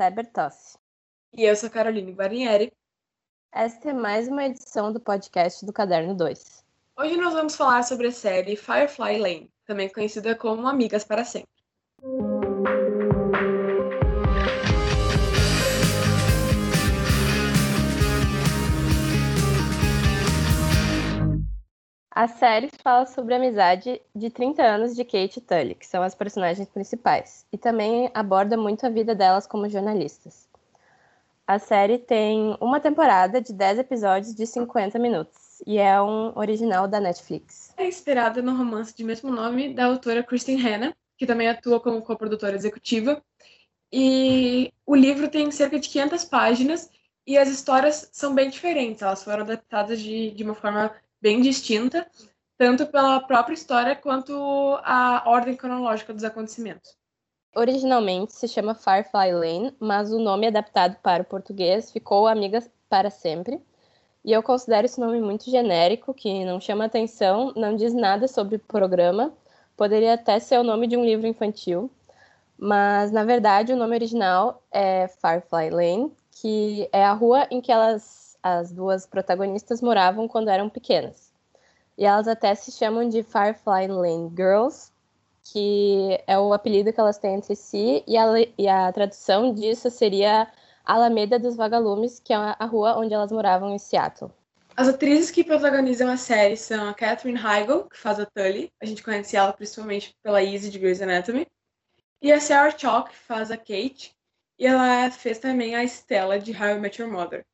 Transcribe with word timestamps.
Té 0.00 0.10
Bertossi. 0.10 0.78
E 1.30 1.44
eu 1.44 1.54
sou 1.54 1.68
Caroline 1.68 2.12
Guarnieri. 2.12 2.72
Esta 3.52 3.90
é 3.90 3.92
mais 3.92 4.28
uma 4.28 4.46
edição 4.46 4.90
do 4.90 4.98
podcast 4.98 5.66
do 5.66 5.74
Caderno 5.74 6.14
2. 6.14 6.64
Hoje 6.96 7.18
nós 7.18 7.34
vamos 7.34 7.54
falar 7.54 7.82
sobre 7.82 8.06
a 8.06 8.10
série 8.10 8.56
Firefly 8.56 9.18
Lane, 9.18 9.52
também 9.66 9.92
conhecida 9.92 10.34
como 10.34 10.66
Amigas 10.66 11.04
para 11.04 11.22
Sempre. 11.22 11.50
A 22.20 22.28
série 22.28 22.68
fala 22.84 23.06
sobre 23.06 23.32
a 23.32 23.38
amizade 23.38 23.98
de 24.14 24.28
30 24.28 24.62
anos 24.62 24.94
de 24.94 25.02
Kate 25.06 25.38
e 25.38 25.40
Tully, 25.40 25.74
que 25.74 25.86
são 25.86 26.02
as 26.02 26.14
personagens 26.14 26.68
principais, 26.68 27.46
e 27.50 27.56
também 27.56 28.10
aborda 28.12 28.58
muito 28.58 28.84
a 28.84 28.90
vida 28.90 29.14
delas 29.14 29.46
como 29.46 29.70
jornalistas. 29.70 30.46
A 31.46 31.58
série 31.58 31.96
tem 31.96 32.58
uma 32.60 32.78
temporada 32.78 33.40
de 33.40 33.54
10 33.54 33.78
episódios 33.78 34.34
de 34.34 34.46
50 34.46 34.98
minutos 34.98 35.62
e 35.66 35.78
é 35.78 35.98
um 36.02 36.38
original 36.38 36.86
da 36.86 37.00
Netflix. 37.00 37.72
É 37.78 37.88
inspirada 37.88 38.42
no 38.42 38.54
romance 38.54 38.94
de 38.94 39.02
mesmo 39.02 39.32
nome 39.32 39.72
da 39.72 39.86
autora 39.86 40.22
Kristen 40.22 40.58
Hanna, 40.58 40.94
que 41.16 41.24
também 41.24 41.48
atua 41.48 41.80
como 41.80 42.02
coprodutora 42.02 42.54
executiva. 42.54 43.24
E 43.90 44.70
o 44.84 44.94
livro 44.94 45.26
tem 45.26 45.50
cerca 45.50 45.80
de 45.80 45.88
500 45.88 46.22
páginas 46.26 46.90
e 47.26 47.38
as 47.38 47.48
histórias 47.48 48.10
são 48.12 48.34
bem 48.34 48.50
diferentes. 48.50 49.00
Elas 49.00 49.24
foram 49.24 49.40
adaptadas 49.40 49.98
de, 49.98 50.32
de 50.32 50.44
uma 50.44 50.54
forma 50.54 50.94
bem 51.20 51.40
distinta, 51.40 52.06
tanto 52.56 52.86
pela 52.86 53.20
própria 53.20 53.54
história 53.54 53.96
quanto 53.96 54.32
a 54.82 55.22
ordem 55.26 55.56
cronológica 55.56 56.12
dos 56.12 56.24
acontecimentos. 56.24 56.96
Originalmente 57.54 58.32
se 58.32 58.46
chama 58.46 58.74
Firefly 58.74 59.32
Lane, 59.32 59.76
mas 59.80 60.12
o 60.12 60.20
nome 60.20 60.46
adaptado 60.46 60.96
para 61.02 61.22
o 61.22 61.26
português 61.26 61.90
ficou 61.90 62.28
Amigas 62.28 62.70
para 62.88 63.10
Sempre. 63.10 63.60
E 64.24 64.32
eu 64.32 64.42
considero 64.42 64.84
esse 64.84 65.00
nome 65.00 65.20
muito 65.20 65.50
genérico, 65.50 66.14
que 66.14 66.44
não 66.44 66.60
chama 66.60 66.84
atenção, 66.84 67.52
não 67.56 67.74
diz 67.74 67.92
nada 67.92 68.28
sobre 68.28 68.56
o 68.56 68.60
programa. 68.60 69.32
Poderia 69.76 70.14
até 70.14 70.38
ser 70.38 70.60
o 70.60 70.62
nome 70.62 70.86
de 70.86 70.96
um 70.96 71.04
livro 71.04 71.26
infantil, 71.26 71.90
mas 72.58 73.10
na 73.10 73.24
verdade 73.24 73.72
o 73.72 73.76
nome 73.76 73.96
original 73.96 74.62
é 74.70 75.08
Firefly 75.08 75.70
Lane, 75.70 76.12
que 76.30 76.88
é 76.92 77.02
a 77.02 77.12
rua 77.12 77.46
em 77.50 77.60
que 77.60 77.72
elas 77.72 78.29
as 78.42 78.72
duas 78.72 79.06
protagonistas 79.06 79.80
moravam 79.80 80.28
quando 80.28 80.48
eram 80.48 80.68
pequenas. 80.68 81.32
E 81.96 82.04
elas 82.04 82.26
até 82.26 82.54
se 82.54 82.72
chamam 82.72 83.08
de 83.08 83.22
Firefly 83.22 83.88
Lane 83.88 84.32
Girls, 84.34 84.90
que 85.42 86.18
é 86.26 86.38
o 86.38 86.52
apelido 86.52 86.92
que 86.92 87.00
elas 87.00 87.18
têm 87.18 87.34
entre 87.34 87.54
si, 87.56 88.02
e 88.06 88.16
a, 88.16 88.26
e 88.56 88.68
a 88.68 88.92
tradução 88.92 89.52
disso 89.52 89.90
seria 89.90 90.50
Alameda 90.84 91.38
dos 91.38 91.56
Vagalumes, 91.56 92.18
que 92.18 92.32
é 92.32 92.36
a 92.36 92.64
rua 92.64 92.96
onde 92.98 93.14
elas 93.14 93.30
moravam 93.30 93.74
em 93.74 93.78
Seattle. 93.78 94.30
As 94.76 94.88
atrizes 94.88 95.30
que 95.30 95.44
protagonizam 95.44 96.08
a 96.08 96.16
série 96.16 96.56
são 96.56 96.88
a 96.88 96.94
Catherine 96.94 97.38
Heigl, 97.38 97.84
que 97.84 97.98
faz 97.98 98.18
a 98.18 98.26
Tully, 98.26 98.72
a 98.80 98.86
gente 98.86 99.02
conhece 99.02 99.36
ela 99.36 99.52
principalmente 99.52 100.14
pela 100.22 100.42
Izzy 100.42 100.70
de 100.70 100.78
Grey's 100.78 101.02
Anatomy, 101.02 101.46
e 102.22 102.32
a 102.32 102.40
Sarah 102.40 102.76
Chalk, 102.76 103.10
que 103.10 103.16
faz 103.16 103.50
a 103.50 103.56
Kate, 103.56 104.12
e 104.58 104.66
ela 104.66 105.10
fez 105.10 105.38
também 105.38 105.74
a 105.74 105.84
Stella 105.84 106.38
de 106.38 106.52
How 106.52 106.76
I 106.76 106.78
Met 106.78 107.00
Your 107.00 107.10
Mother. 107.10 107.44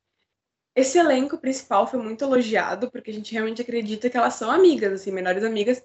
Esse 0.77 0.99
elenco 0.99 1.39
principal 1.39 1.87
foi 1.87 1.99
muito 1.99 2.23
elogiado, 2.23 2.91
porque 2.91 3.09
a 3.09 3.13
gente 3.13 3.33
realmente 3.33 3.63
acredita 3.63 4.11
que 4.11 4.15
elas 4.15 4.35
são 4.35 4.51
amigas, 4.51 4.93
assim, 4.93 5.11
melhores 5.11 5.43
amigas. 5.43 5.79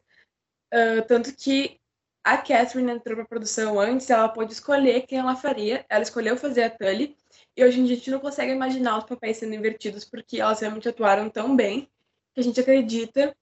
Uh, 0.70 1.00
tanto 1.08 1.34
que 1.34 1.80
a 2.22 2.36
Catherine 2.36 2.92
entrou 2.92 3.16
para 3.16 3.24
produção 3.24 3.80
antes, 3.80 4.10
ela 4.10 4.28
pôde 4.28 4.52
escolher 4.52 5.06
quem 5.06 5.18
ela 5.18 5.34
faria. 5.34 5.86
Ela 5.88 6.02
escolheu 6.02 6.36
fazer 6.36 6.64
a 6.64 6.70
Tully. 6.70 7.16
E 7.56 7.64
hoje 7.64 7.80
em 7.80 7.84
dia 7.86 7.94
a 7.94 7.98
gente 7.98 8.10
não 8.10 8.20
consegue 8.20 8.52
imaginar 8.52 8.98
os 8.98 9.04
papéis 9.04 9.38
sendo 9.38 9.54
invertidos, 9.54 10.04
porque 10.04 10.38
elas 10.38 10.60
realmente 10.60 10.90
atuaram 10.90 11.30
tão 11.30 11.56
bem 11.56 11.88
que 12.34 12.40
a 12.40 12.44
gente 12.44 12.60
acredita 12.60 13.34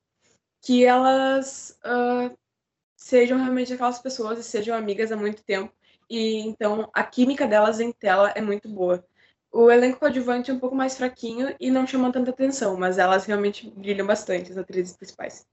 que 0.62 0.84
elas 0.84 1.76
uh, 1.84 2.32
sejam 2.96 3.36
realmente 3.38 3.72
aquelas 3.72 3.98
pessoas 3.98 4.38
e 4.38 4.44
sejam 4.44 4.76
amigas 4.76 5.10
há 5.10 5.16
muito 5.16 5.42
tempo. 5.42 5.74
E 6.08 6.36
então 6.42 6.88
a 6.94 7.02
química 7.02 7.44
delas 7.44 7.80
em 7.80 7.90
tela 7.90 8.30
é 8.36 8.40
muito 8.40 8.68
boa. 8.68 9.04
O 9.52 9.70
elenco 9.70 9.98
coadjuvante 9.98 10.50
é 10.50 10.54
um 10.54 10.60
pouco 10.60 10.76
mais 10.76 10.96
fraquinho 10.96 11.54
e 11.58 11.70
não 11.70 11.86
chama 11.86 12.12
tanta 12.12 12.30
atenção, 12.30 12.76
mas 12.76 12.98
elas 12.98 13.24
realmente 13.26 13.68
brilham 13.68 14.06
bastante, 14.06 14.52
as 14.52 14.58
atrizes 14.58 14.96
principais. 14.96 15.46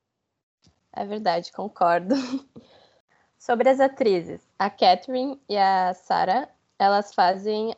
É 0.94 1.06
verdade, 1.06 1.52
concordo. 1.52 2.16
Sobre 3.38 3.69
as 3.69 3.80
atrizes, 3.80 4.41
a 4.57 4.69
Catherine 4.69 5.40
e 5.47 5.57
a 5.57 5.94
Sarah, 5.94 6.50
elas 6.78 7.13
fazem 7.13 7.75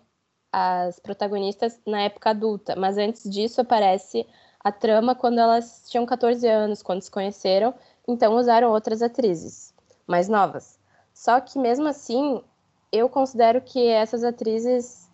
as 0.51 0.99
protagonistas 0.99 1.79
na 1.85 2.01
época 2.01 2.31
adulta, 2.31 2.75
mas 2.75 2.97
antes 2.97 3.29
disso 3.29 3.61
aparece 3.61 4.25
a 4.59 4.71
trama 4.71 5.15
quando 5.15 5.39
elas 5.39 5.85
tinham 5.89 6.05
14 6.05 6.47
anos, 6.47 6.81
quando 6.81 7.01
se 7.01 7.11
conheceram, 7.11 7.73
então 8.07 8.35
usaram 8.35 8.71
outras 8.71 9.01
atrizes 9.01 9.73
mais 10.07 10.27
novas. 10.27 10.79
Só 11.13 11.39
que 11.39 11.59
mesmo 11.59 11.87
assim, 11.87 12.43
eu 12.91 13.07
considero 13.07 13.61
que 13.61 13.85
essas 13.87 14.23
atrizes 14.23 15.08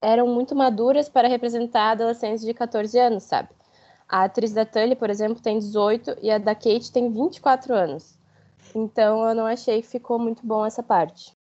eram 0.00 0.26
muito 0.28 0.54
maduras 0.54 1.08
para 1.08 1.28
representar 1.28 1.92
adolescentes 1.92 2.44
de 2.44 2.52
14 2.52 2.98
anos, 2.98 3.24
sabe? 3.24 3.48
A 4.08 4.24
atriz 4.24 4.52
da 4.52 4.64
Tully, 4.64 4.94
por 4.94 5.10
exemplo, 5.10 5.42
tem 5.42 5.58
18 5.58 6.16
e 6.22 6.30
a 6.30 6.38
da 6.38 6.54
Kate 6.54 6.92
tem 6.92 7.10
24 7.10 7.74
anos. 7.74 8.16
Então 8.74 9.28
eu 9.28 9.34
não 9.34 9.46
achei 9.46 9.82
que 9.82 9.88
ficou 9.88 10.18
muito 10.18 10.46
bom 10.46 10.64
essa 10.64 10.82
parte. 10.82 11.34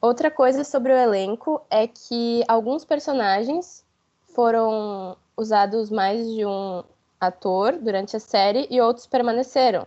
Outra 0.00 0.30
coisa 0.30 0.64
sobre 0.64 0.92
o 0.92 0.96
elenco 0.96 1.62
é 1.70 1.86
que 1.86 2.44
alguns 2.46 2.84
personagens 2.84 3.84
foram 4.34 5.16
usados 5.36 5.90
mais 5.90 6.30
de 6.30 6.44
um 6.44 6.84
ator 7.18 7.78
durante 7.78 8.16
a 8.16 8.20
série 8.20 8.66
e 8.70 8.80
outros 8.80 9.06
permaneceram 9.06 9.86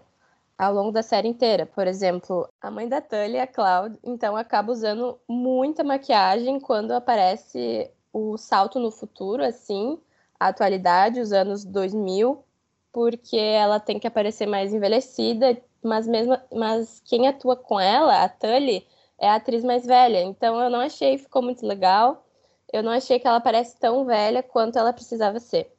ao 0.57 0.73
longo 0.73 0.91
da 0.91 1.03
série 1.03 1.27
inteira. 1.27 1.67
Por 1.67 1.85
exemplo, 1.85 2.49
a 2.59 2.71
mãe 2.71 2.87
da 2.87 2.99
Tully, 2.99 3.37
a 3.37 3.45
Cloud, 3.45 3.97
então 4.03 4.35
acaba 4.35 4.71
usando 4.71 5.19
muita 5.27 5.83
maquiagem 5.83 6.59
quando 6.59 6.93
aparece 6.93 7.91
o 8.17 8.37
salto 8.37 8.79
no 8.79 8.91
futuro, 8.91 9.43
assim, 9.43 9.99
a 10.39 10.47
atualidade, 10.47 11.19
os 11.19 11.31
anos 11.31 11.63
2000, 11.63 12.43
porque 12.91 13.37
ela 13.37 13.79
tem 13.79 13.99
que 13.99 14.07
aparecer 14.07 14.47
mais 14.47 14.73
envelhecida, 14.73 15.57
mas 15.83 16.07
mesmo, 16.07 16.37
mas 16.53 17.01
quem 17.05 17.27
atua 17.27 17.55
com 17.55 17.79
ela, 17.79 18.23
a 18.23 18.29
Tully, 18.29 18.87
é 19.19 19.29
a 19.29 19.35
atriz 19.35 19.63
mais 19.63 19.85
velha. 19.85 20.21
Então 20.21 20.59
eu 20.61 20.69
não 20.69 20.79
achei 20.79 21.17
ficou 21.17 21.41
muito 21.41 21.65
legal. 21.65 22.25
Eu 22.71 22.83
não 22.83 22.91
achei 22.91 23.19
que 23.19 23.27
ela 23.27 23.39
parece 23.39 23.77
tão 23.79 24.05
velha 24.05 24.43
quanto 24.43 24.77
ela 24.77 24.91
precisava 24.93 25.39
ser. 25.39 25.71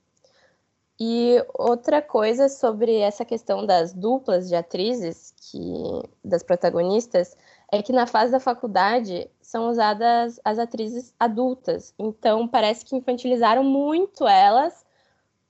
E 1.00 1.36
outra 1.54 2.02
coisa 2.02 2.48
sobre 2.48 2.96
essa 2.96 3.24
questão 3.24 3.64
das 3.64 3.92
duplas 3.92 4.48
de 4.48 4.56
atrizes, 4.56 5.32
que 5.36 5.62
das 6.24 6.42
protagonistas, 6.42 7.36
é 7.70 7.82
que 7.82 7.92
na 7.92 8.06
fase 8.06 8.32
da 8.32 8.40
faculdade 8.40 9.30
são 9.40 9.68
usadas 9.68 10.40
as 10.44 10.58
atrizes 10.58 11.14
adultas. 11.18 11.94
Então 11.98 12.48
parece 12.48 12.84
que 12.84 12.96
infantilizaram 12.96 13.62
muito 13.62 14.26
elas 14.26 14.86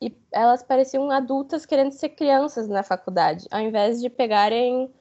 e 0.00 0.16
elas 0.32 0.62
pareciam 0.62 1.10
adultas 1.10 1.64
querendo 1.66 1.92
ser 1.92 2.10
crianças 2.10 2.68
na 2.68 2.82
faculdade, 2.82 3.46
ao 3.50 3.60
invés 3.60 4.00
de 4.00 4.08
pegarem 4.08 4.92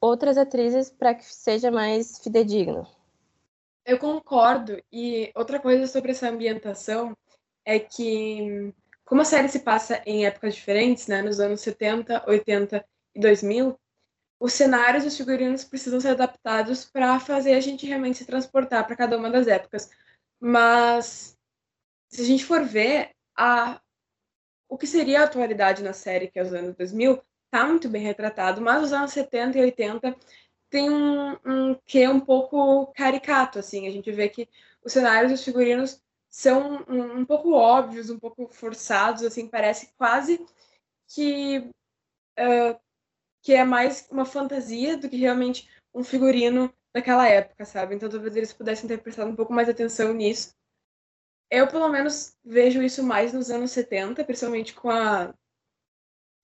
outras 0.00 0.36
atrizes 0.36 0.90
para 0.90 1.14
que 1.14 1.24
seja 1.24 1.70
mais 1.70 2.18
fidedigno. 2.18 2.86
Eu 3.84 3.98
concordo. 3.98 4.82
E 4.92 5.30
outra 5.34 5.58
coisa 5.58 5.86
sobre 5.86 6.12
essa 6.12 6.28
ambientação 6.28 7.16
é 7.64 7.78
que, 7.78 8.72
como 9.04 9.20
a 9.22 9.24
série 9.24 9.48
se 9.48 9.60
passa 9.60 10.02
em 10.06 10.26
épocas 10.26 10.54
diferentes, 10.54 11.06
né, 11.06 11.22
nos 11.22 11.40
anos 11.40 11.60
70, 11.60 12.24
80 12.26 12.84
e 13.14 13.20
2000, 13.20 13.78
os 14.42 14.54
cenários 14.54 15.04
e 15.04 15.06
os 15.06 15.16
figurinos 15.16 15.62
precisam 15.62 16.00
ser 16.00 16.08
adaptados 16.08 16.84
para 16.84 17.20
fazer 17.20 17.54
a 17.54 17.60
gente 17.60 17.86
realmente 17.86 18.18
se 18.18 18.24
transportar 18.24 18.84
para 18.84 18.96
cada 18.96 19.16
uma 19.16 19.30
das 19.30 19.46
épocas. 19.46 19.88
Mas 20.40 21.38
se 22.08 22.22
a 22.22 22.24
gente 22.24 22.44
for 22.44 22.64
ver 22.64 23.12
a 23.36 23.80
o 24.68 24.76
que 24.76 24.86
seria 24.86 25.20
a 25.20 25.24
atualidade 25.24 25.82
na 25.84 25.92
série, 25.92 26.28
que 26.28 26.40
é 26.40 26.42
os 26.42 26.52
anos 26.52 26.74
2000, 26.74 27.22
tá 27.52 27.64
muito 27.64 27.88
bem 27.88 28.02
retratado, 28.02 28.60
mas 28.60 28.82
os 28.82 28.92
anos 28.92 29.12
70 29.12 29.58
e 29.58 29.60
80 29.60 30.16
tem 30.68 30.90
um, 30.90 31.36
um 31.44 31.74
que 31.86 32.08
um 32.08 32.18
pouco 32.18 32.86
caricato, 32.96 33.60
assim, 33.60 33.86
a 33.86 33.90
gente 33.92 34.10
vê 34.10 34.28
que 34.28 34.48
os 34.82 34.92
cenários 34.92 35.30
e 35.30 35.34
os 35.34 35.44
figurinos 35.44 36.02
são 36.28 36.84
um, 36.88 37.18
um 37.20 37.24
pouco 37.24 37.52
óbvios, 37.52 38.10
um 38.10 38.18
pouco 38.18 38.48
forçados, 38.48 39.22
assim, 39.22 39.46
parece 39.46 39.92
quase 39.96 40.44
que 41.06 41.58
uh, 42.40 42.80
que 43.42 43.52
é 43.52 43.64
mais 43.64 44.08
uma 44.10 44.24
fantasia 44.24 44.96
do 44.96 45.08
que 45.08 45.16
realmente 45.16 45.68
um 45.92 46.04
figurino 46.04 46.72
daquela 46.94 47.28
época, 47.28 47.64
sabe? 47.64 47.94
Então 47.94 48.08
talvez 48.08 48.36
eles 48.36 48.52
pudessem 48.52 48.88
ter 48.88 49.02
prestado 49.02 49.28
um 49.28 49.36
pouco 49.36 49.52
mais 49.52 49.68
atenção 49.68 50.14
nisso. 50.14 50.54
Eu, 51.50 51.66
pelo 51.66 51.88
menos, 51.88 52.34
vejo 52.44 52.82
isso 52.82 53.02
mais 53.02 53.32
nos 53.32 53.50
anos 53.50 53.72
70, 53.72 54.24
principalmente 54.24 54.72
com 54.72 54.88
a, 54.88 55.34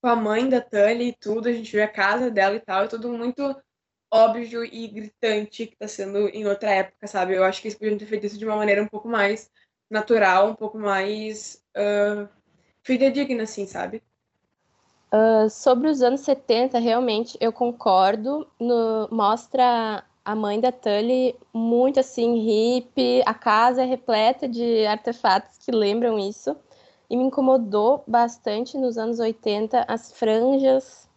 com 0.02 0.08
a 0.08 0.16
mãe 0.16 0.48
da 0.48 0.60
Tully 0.60 1.08
e 1.08 1.16
tudo. 1.16 1.48
A 1.48 1.52
gente 1.52 1.72
vê 1.72 1.82
a 1.82 1.88
casa 1.88 2.30
dela 2.30 2.56
e 2.56 2.60
tal, 2.60 2.84
é 2.84 2.88
tudo 2.88 3.10
muito 3.12 3.42
óbvio 4.12 4.64
e 4.64 4.88
gritante 4.88 5.66
que 5.66 5.74
está 5.74 5.86
sendo 5.86 6.28
em 6.28 6.46
outra 6.46 6.70
época, 6.70 7.06
sabe? 7.06 7.34
Eu 7.34 7.44
acho 7.44 7.62
que 7.62 7.68
eles 7.68 7.78
podiam 7.78 7.96
ter 7.96 8.06
feito 8.06 8.26
isso 8.26 8.38
de 8.38 8.44
uma 8.44 8.56
maneira 8.56 8.82
um 8.82 8.88
pouco 8.88 9.08
mais 9.08 9.50
natural, 9.90 10.50
um 10.50 10.54
pouco 10.54 10.78
mais 10.78 11.62
uh, 11.76 12.28
fidedigna, 12.82 13.44
assim, 13.44 13.66
sabe? 13.66 14.02
Uh, 15.10 15.48
sobre 15.48 15.88
os 15.88 16.02
anos 16.02 16.20
70, 16.20 16.78
realmente 16.78 17.36
eu 17.40 17.50
concordo. 17.50 18.46
No, 18.60 19.08
mostra 19.10 20.04
a 20.22 20.34
mãe 20.34 20.60
da 20.60 20.70
Tully 20.70 21.34
muito 21.52 21.98
assim, 21.98 22.38
hippie, 22.40 23.22
a 23.24 23.32
casa 23.32 23.82
é 23.82 23.86
repleta 23.86 24.46
de 24.46 24.84
artefatos 24.86 25.56
que 25.58 25.72
lembram 25.72 26.18
isso. 26.18 26.54
E 27.08 27.16
me 27.16 27.24
incomodou 27.24 28.04
bastante 28.06 28.76
nos 28.76 28.98
anos 28.98 29.18
80 29.18 29.86
as 29.88 30.12
franjas 30.12 31.08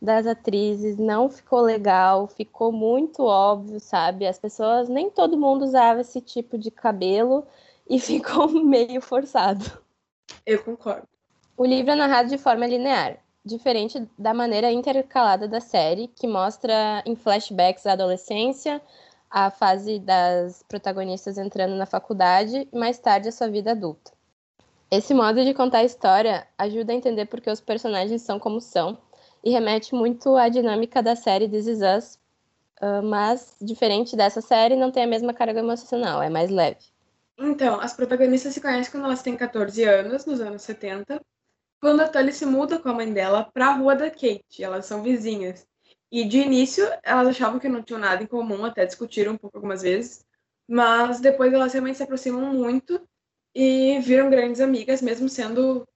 das 0.00 0.26
atrizes, 0.26 0.98
não 0.98 1.30
ficou 1.30 1.60
legal, 1.60 2.28
ficou 2.28 2.70
muito 2.70 3.24
óbvio, 3.24 3.80
sabe? 3.80 4.26
As 4.26 4.38
pessoas, 4.38 4.90
nem 4.90 5.10
todo 5.10 5.38
mundo 5.38 5.62
usava 5.62 6.02
esse 6.02 6.20
tipo 6.20 6.58
de 6.58 6.70
cabelo 6.70 7.46
e 7.88 7.98
ficou 7.98 8.48
meio 8.48 9.00
forçado. 9.00 9.64
Eu 10.44 10.62
concordo. 10.62 11.08
O 11.56 11.64
livro 11.64 11.92
é 11.92 11.94
narrado 11.94 12.28
de 12.28 12.36
forma 12.36 12.66
linear 12.66 13.18
diferente 13.48 14.06
da 14.16 14.34
maneira 14.34 14.70
intercalada 14.70 15.48
da 15.48 15.60
série, 15.60 16.08
que 16.08 16.26
mostra 16.26 17.02
em 17.06 17.16
flashbacks 17.16 17.86
a 17.86 17.92
adolescência, 17.92 18.80
a 19.30 19.50
fase 19.50 19.98
das 19.98 20.62
protagonistas 20.68 21.38
entrando 21.38 21.74
na 21.74 21.86
faculdade 21.86 22.68
e 22.72 22.78
mais 22.78 22.98
tarde 22.98 23.28
a 23.28 23.32
sua 23.32 23.48
vida 23.48 23.72
adulta. 23.72 24.12
Esse 24.90 25.12
modo 25.12 25.44
de 25.44 25.52
contar 25.52 25.78
a 25.78 25.84
história 25.84 26.46
ajuda 26.56 26.92
a 26.92 26.96
entender 26.96 27.26
por 27.26 27.40
que 27.40 27.50
os 27.50 27.60
personagens 27.60 28.22
são 28.22 28.38
como 28.38 28.60
são 28.60 28.96
e 29.44 29.50
remete 29.50 29.94
muito 29.94 30.36
à 30.36 30.48
dinâmica 30.48 31.02
da 31.02 31.14
série 31.14 31.48
This 31.48 31.66
Is 31.66 31.80
Us, 31.80 32.18
uh, 32.80 33.02
mas, 33.02 33.56
diferente 33.60 34.16
dessa 34.16 34.40
série, 34.40 34.76
não 34.76 34.90
tem 34.90 35.04
a 35.04 35.06
mesma 35.06 35.34
carga 35.34 35.60
emocional, 35.60 36.22
é 36.22 36.30
mais 36.30 36.50
leve. 36.50 36.86
Então, 37.38 37.80
as 37.80 37.92
protagonistas 37.92 38.54
se 38.54 38.60
conhecem 38.60 38.90
quando 38.90 39.04
elas 39.04 39.22
têm 39.22 39.36
14 39.36 39.84
anos, 39.84 40.26
nos 40.26 40.40
anos 40.40 40.62
70, 40.62 41.20
quando 41.80 42.00
a 42.00 42.08
Tully 42.08 42.32
se 42.32 42.44
muda 42.46 42.78
com 42.78 42.88
a 42.88 42.94
mãe 42.94 43.12
dela 43.12 43.44
para 43.44 43.68
a 43.68 43.74
rua 43.74 43.94
da 43.94 44.10
Kate, 44.10 44.62
elas 44.62 44.86
são 44.86 45.02
vizinhas. 45.02 45.66
E 46.10 46.24
de 46.24 46.38
início 46.38 46.84
elas 47.02 47.28
achavam 47.28 47.60
que 47.60 47.68
não 47.68 47.82
tinham 47.82 48.00
nada 48.00 48.22
em 48.22 48.26
comum, 48.26 48.64
até 48.64 48.86
discutiram 48.86 49.32
um 49.32 49.38
pouco 49.38 49.58
algumas 49.58 49.82
vezes, 49.82 50.24
mas 50.68 51.20
depois 51.20 51.52
elas 51.52 51.72
realmente 51.72 51.96
se 51.96 52.02
aproximam 52.02 52.52
muito 52.52 53.00
e 53.54 53.98
viram 54.00 54.30
grandes 54.30 54.60
amigas, 54.60 55.02
mesmo 55.02 55.28
sendo 55.28 55.86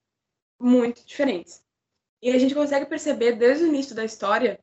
muito 0.61 1.05
diferentes. 1.05 1.63
E 2.23 2.31
a 2.31 2.39
gente 2.39 2.55
consegue 2.55 2.87
perceber 2.87 3.33
desde 3.33 3.65
o 3.65 3.69
início 3.69 3.95
da 3.95 4.05
história 4.05 4.59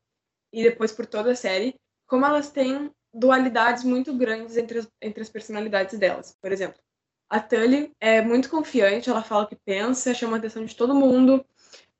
e 0.53 0.63
depois 0.63 0.91
por 0.91 1.05
toda 1.05 1.31
a 1.31 1.35
série 1.35 1.75
como 2.07 2.25
elas 2.25 2.49
têm 2.49 2.91
dualidades 3.13 3.83
muito 3.83 4.15
grandes 4.15 4.57
entre 4.57 4.79
as, 4.79 4.87
entre 5.01 5.21
as 5.21 5.29
personalidades 5.29 5.97
delas. 5.99 6.35
Por 6.41 6.51
exemplo, 6.51 6.79
a 7.29 7.39
Tully 7.39 7.95
é 7.99 8.21
muito 8.21 8.49
confiante, 8.49 9.09
ela 9.09 9.21
fala 9.21 9.43
o 9.43 9.47
que 9.47 9.55
pensa, 9.55 10.13
chama 10.13 10.37
a 10.37 10.39
atenção 10.39 10.65
de 10.65 10.75
todo 10.75 10.95
mundo, 10.95 11.45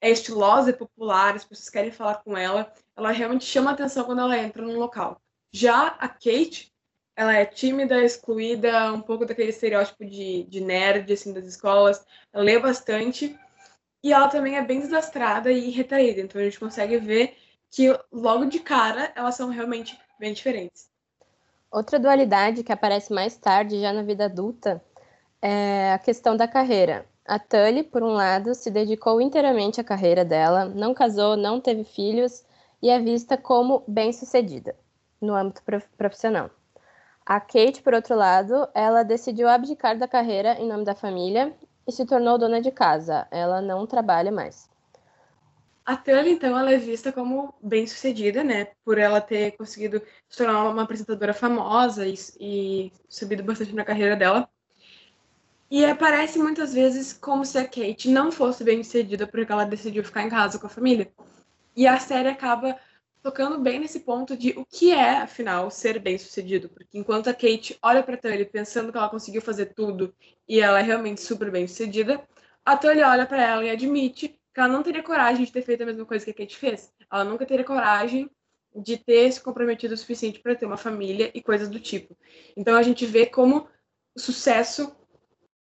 é 0.02 0.10
estilosa 0.10 0.72
e 0.72 0.74
popular, 0.74 1.36
as 1.36 1.46
pessoas 1.46 1.70
querem 1.70 1.92
falar 1.92 2.16
com 2.24 2.38
ela. 2.38 2.74
Ela 2.96 3.12
realmente 3.12 3.46
chama 3.46 3.70
a 3.70 3.74
atenção 3.74 4.06
quando 4.06 4.22
ela 4.22 4.38
entra 4.38 4.64
num 4.64 4.78
local. 4.78 5.22
Já 5.52 5.88
a 5.88 6.08
Kate, 6.08 6.74
ela 7.16 7.36
é 7.36 7.46
tímida, 7.46 8.04
excluída, 8.04 8.94
um 8.94 9.02
pouco 9.02 9.26
daquele 9.26 9.50
estereótipo 9.50 10.06
de, 10.06 10.44
de 10.44 10.62
nerd, 10.62 11.12
assim, 11.12 11.34
das 11.34 11.46
escolas. 11.46 12.06
Ela 12.32 12.44
lê 12.44 12.58
bastante. 12.58 13.38
E 14.02 14.14
ela 14.14 14.30
também 14.30 14.56
é 14.56 14.64
bem 14.64 14.80
desastrada 14.80 15.52
e 15.52 15.70
retraída. 15.70 16.22
Então 16.22 16.40
a 16.40 16.44
gente 16.46 16.60
consegue 16.60 16.98
ver 16.98 17.36
que 17.70 17.88
logo 18.12 18.46
de 18.46 18.60
cara 18.60 19.12
elas 19.16 19.36
são 19.36 19.50
realmente 19.50 20.00
bem 20.18 20.34
diferentes. 20.34 20.90
Outra 21.70 22.00
dualidade 22.00 22.64
que 22.64 22.72
aparece 22.72 23.14
mais 23.14 23.38
tarde, 23.38 23.80
já 23.80 23.94
na 23.94 24.02
vida 24.02 24.26
adulta, 24.26 24.84
é 25.42 25.94
a 25.94 26.00
questão 26.00 26.36
da 26.36 26.48
carreira. 26.48 27.06
A 27.26 27.38
Tully, 27.38 27.84
por 27.84 28.02
um 28.02 28.14
lado, 28.14 28.56
se 28.56 28.72
dedicou 28.72 29.22
inteiramente 29.22 29.80
à 29.80 29.84
carreira 29.84 30.26
dela, 30.26 30.66
não 30.66 30.94
casou, 30.94 31.38
não 31.38 31.62
teve 31.62 31.84
filhos 31.84 32.44
e 32.82 32.90
é 32.90 33.00
vista 33.00 33.38
como 33.38 33.84
bem-sucedida 33.88 34.76
no 35.22 35.36
âmbito 35.36 35.62
profissional. 35.98 36.50
A 37.26 37.40
Kate, 37.40 37.84
por 37.84 37.94
outro 37.94 38.16
lado, 38.16 38.68
ela 38.74 39.04
decidiu 39.04 39.48
abdicar 39.48 39.98
da 39.98 40.08
carreira 40.08 40.54
em 40.60 40.68
nome 40.68 40.84
da 40.84 40.96
família 40.96 41.54
e 41.88 41.92
se 41.92 42.06
tornou 42.06 42.40
dona 42.40 42.60
de 42.60 42.72
casa. 42.72 43.28
Ela 43.30 43.62
não 43.62 43.86
trabalha 43.86 44.32
mais. 44.32 44.68
A 45.86 45.96
Tully, 45.96 46.32
então, 46.32 46.58
ela 46.58 46.72
é 46.72 46.78
vista 46.78 47.12
como 47.12 47.54
bem-sucedida, 47.62 48.44
né? 48.44 48.70
Por 48.84 48.98
ela 48.98 49.22
ter 49.22 49.52
conseguido 49.52 50.02
se 50.28 50.38
tornar 50.38 50.70
uma 50.70 50.84
apresentadora 50.84 51.34
famosa 51.34 52.08
e, 52.08 52.16
e 52.40 52.92
subido 53.08 53.44
bastante 53.44 53.74
na 53.74 53.86
carreira 53.86 54.16
dela. 54.16 54.50
E 55.72 55.86
aparece 55.86 56.40
muitas 56.40 56.74
vezes 56.74 57.14
como 57.14 57.46
se 57.46 57.58
a 57.58 57.64
Kate 57.64 58.10
não 58.10 58.32
fosse 58.32 58.64
bem 58.64 58.84
sucedida 58.84 59.28
porque 59.28 59.52
ela 59.52 59.66
decidiu 59.66 60.04
ficar 60.04 60.24
em 60.24 60.30
casa 60.30 60.58
com 60.58 60.66
a 60.66 60.70
família. 60.70 61.12
E 61.76 61.86
a 61.86 62.00
série 62.00 62.28
acaba 62.28 62.76
tocando 63.22 63.60
bem 63.60 63.80
nesse 63.80 64.00
ponto 64.00 64.36
de 64.36 64.52
o 64.58 64.66
que 64.66 64.92
é, 64.92 65.18
afinal, 65.18 65.70
ser 65.70 66.00
bem 66.00 66.18
sucedido. 66.18 66.70
Porque 66.70 66.98
enquanto 66.98 67.30
a 67.30 67.34
Kate 67.34 67.78
olha 67.84 68.02
para 68.02 68.18
Tully 68.18 68.46
pensando 68.46 68.92
que 68.92 68.98
ela 68.98 69.10
conseguiu 69.10 69.42
fazer 69.42 69.68
tudo 69.68 70.14
e 70.48 70.60
ela 70.60 70.80
é 70.80 70.82
realmente 70.82 71.22
super 71.22 71.52
bem 71.52 71.68
sucedida, 71.68 72.22
a 72.66 72.76
Tully 72.76 73.04
olha 73.04 73.26
para 73.28 73.44
ela 73.44 73.64
e 73.64 73.70
admite 73.70 74.30
que 74.52 74.60
ela 74.60 74.70
não 74.70 74.82
teria 74.82 75.04
coragem 75.04 75.46
de 75.46 75.52
ter 75.52 75.62
feito 75.62 75.84
a 75.84 75.86
mesma 75.86 76.06
coisa 76.06 76.26
que 76.26 76.32
a 76.32 76.34
Kate 76.34 76.58
fez. 76.58 76.92
Ela 77.12 77.24
nunca 77.24 77.46
teria 77.46 77.64
coragem 77.64 78.30
de 78.76 78.98
ter 78.98 79.32
se 79.32 79.42
comprometido 79.42 79.94
o 79.94 79.98
suficiente 79.98 80.40
para 80.40 80.56
ter 80.56 80.66
uma 80.66 80.78
família 80.78 81.30
e 81.34 81.42
coisas 81.42 81.70
do 81.70 81.80
tipo. 81.80 82.18
Então 82.58 82.76
a 82.76 82.82
gente 82.82 83.06
vê 83.06 83.28
como 83.28 83.68
o 84.16 84.20
sucesso 84.20 84.96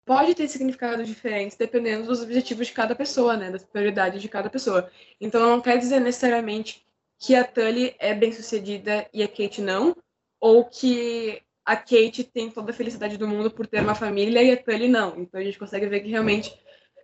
pode 0.06 0.36
ter 0.36 0.48
significados 0.48 1.06
diferentes 1.06 1.56
dependendo 1.56 2.06
dos 2.06 2.22
objetivos 2.22 2.68
de 2.68 2.72
cada 2.72 2.94
pessoa, 2.94 3.36
né, 3.36 3.50
das 3.50 3.64
prioridades 3.64 4.22
de 4.22 4.28
cada 4.28 4.48
pessoa. 4.48 4.88
Então 5.20 5.40
não 5.50 5.60
quer 5.60 5.76
dizer 5.78 6.00
necessariamente 6.00 6.86
que 7.18 7.34
a 7.34 7.44
Tully 7.44 7.94
é 7.98 8.14
bem 8.14 8.32
sucedida 8.32 9.06
e 9.12 9.22
a 9.22 9.28
Kate 9.28 9.60
não, 9.60 9.96
ou 10.40 10.64
que 10.64 11.42
a 11.64 11.76
Kate 11.76 12.22
tem 12.22 12.50
toda 12.50 12.70
a 12.70 12.74
felicidade 12.74 13.16
do 13.16 13.26
mundo 13.26 13.50
por 13.50 13.66
ter 13.66 13.80
uma 13.80 13.96
família 13.96 14.42
e 14.42 14.52
a 14.52 14.56
Tully 14.56 14.88
não. 14.88 15.18
Então 15.18 15.40
a 15.40 15.44
gente 15.44 15.58
consegue 15.58 15.86
ver 15.86 16.00
que 16.00 16.08
realmente, 16.08 16.56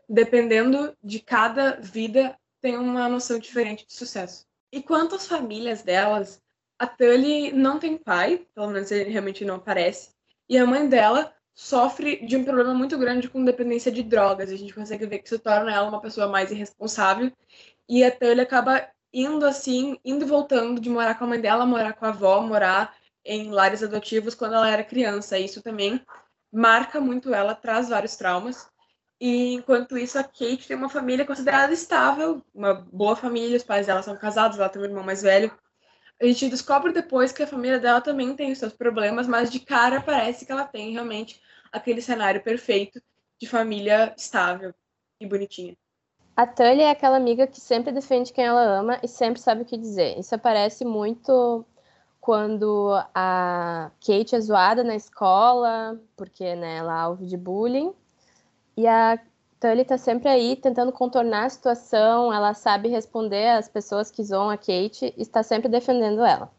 dependendo 0.09 0.97
de 1.03 1.19
cada 1.19 1.81
vida, 1.81 2.38
tem 2.61 2.77
uma 2.77 3.09
noção 3.09 3.38
diferente 3.41 3.85
de 3.85 3.95
sucesso. 3.95 4.47
E 4.71 4.81
quanto 4.81 5.17
às 5.17 5.27
famílias 5.27 5.83
delas, 5.83 6.41
a 6.79 6.87
Tully 6.87 7.50
não 7.53 7.81
tem 7.81 7.97
pai, 7.97 8.47
pelo 8.55 8.69
menos 8.69 8.93
ele 8.93 9.11
realmente 9.11 9.45
não 9.45 9.57
aparece, 9.57 10.11
e 10.49 10.57
a 10.57 10.65
mãe 10.65 10.88
dela 10.88 11.35
sofre 11.55 12.25
de 12.27 12.37
um 12.37 12.45
problema 12.45 12.75
muito 12.75 12.99
grande 12.99 13.29
com 13.29 13.45
dependência 13.45 13.93
de 13.93 14.03
drogas. 14.03 14.51
A 14.51 14.57
gente 14.57 14.75
consegue 14.75 15.07
ver 15.07 15.19
que 15.19 15.27
isso 15.27 15.39
torna 15.39 15.73
ela 15.73 15.89
uma 15.89 16.01
pessoa 16.01 16.29
mais 16.29 16.51
irresponsável. 16.51 17.33
E 17.89 18.05
até 18.05 18.31
ele 18.31 18.41
acaba 18.41 18.89
indo 19.13 19.45
assim, 19.45 19.99
indo 20.05 20.25
e 20.25 20.29
voltando 20.29 20.81
de 20.81 20.89
morar 20.89 21.17
com 21.17 21.25
a 21.25 21.27
mãe 21.27 21.41
dela, 21.41 21.67
morar 21.67 21.93
com 21.93 22.07
a 22.07 22.09
avó, 22.09 22.41
morar 22.43 22.95
em 23.25 23.51
lares 23.51 23.83
adotivos 23.83 24.35
quando 24.35 24.55
ela 24.55 24.71
era 24.71 24.85
criança. 24.85 25.39
Isso 25.39 25.63
também 25.63 26.01
marca 26.53 27.01
muito 27.01 27.33
ela, 27.35 27.55
traz 27.55 27.89
vários 27.89 28.17
traumas. 28.17 28.69
E 29.21 29.55
enquanto 29.55 29.97
isso, 29.97 30.19
a 30.19 30.25
Kate 30.25 30.67
tem 30.67 30.77
uma 30.77 30.89
família 30.89 31.25
considerada 31.25 31.73
estável, 31.73 32.43
uma 32.53 32.75
boa 32.75 33.15
família, 33.15 33.57
os 33.57 33.63
pais 33.63 33.87
dela 33.87 34.03
são 34.03 34.17
casados, 34.17 34.59
ela 34.59 34.69
tem 34.69 34.83
um 34.83 34.85
irmão 34.85 35.05
mais 35.05 35.23
velho. 35.23 35.57
A 36.23 36.26
gente 36.26 36.49
descobre 36.49 36.93
depois 36.93 37.33
que 37.33 37.43
a 37.43 37.47
família 37.49 37.81
dela 37.81 38.00
também 38.00 38.37
tem 38.37 38.52
os 38.52 38.59
seus 38.59 38.73
problemas, 38.73 39.26
mas 39.26 39.50
de 39.50 39.59
cara 39.59 40.00
parece 40.00 40.47
que 40.47 40.52
ela 40.52 40.64
tem 40.64 40.93
realmente 40.93 41.43
aquele 41.73 42.00
cenário 42.00 42.41
perfeito 42.41 43.02
de 43.41 43.49
família 43.49 44.14
estável 44.17 44.73
e 45.21 45.26
bonitinha. 45.26 45.76
A 46.37 46.47
Tully 46.47 46.83
é 46.83 46.91
aquela 46.91 47.17
amiga 47.17 47.49
que 47.49 47.61
sempre 47.61 47.91
defende 47.91 48.33
quem 48.33 48.45
ela 48.45 48.62
ama 48.62 49.00
e 49.02 49.09
sempre 49.09 49.41
sabe 49.41 49.62
o 49.62 49.64
que 49.64 49.76
dizer. 49.76 50.17
Isso 50.17 50.33
aparece 50.33 50.85
muito 50.85 51.67
quando 52.21 52.93
a 53.12 53.91
Kate 54.00 54.37
é 54.37 54.41
zoada 54.41 54.85
na 54.85 54.95
escola, 54.95 56.00
porque 56.17 56.55
né, 56.55 56.76
ela 56.76 56.93
é 56.93 57.00
alvo 57.00 57.26
de 57.26 57.37
bullying. 57.37 57.93
E 58.76 58.87
a 58.87 59.19
então 59.62 59.71
ele 59.71 59.83
está 59.83 59.97
sempre 59.97 60.28
aí 60.28 60.57
tentando 60.57 60.90
contornar 60.90 61.45
a 61.45 61.49
situação, 61.49 62.33
ela 62.33 62.52
sabe 62.52 62.88
responder 62.88 63.50
às 63.50 63.69
pessoas 63.69 64.11
que 64.11 64.25
zoam 64.25 64.50
a 64.50 64.57
Kate 64.57 65.14
e 65.16 65.23
está 65.23 65.40
sempre 65.45 65.69
defendendo 65.69 66.25
ela. 66.25 66.50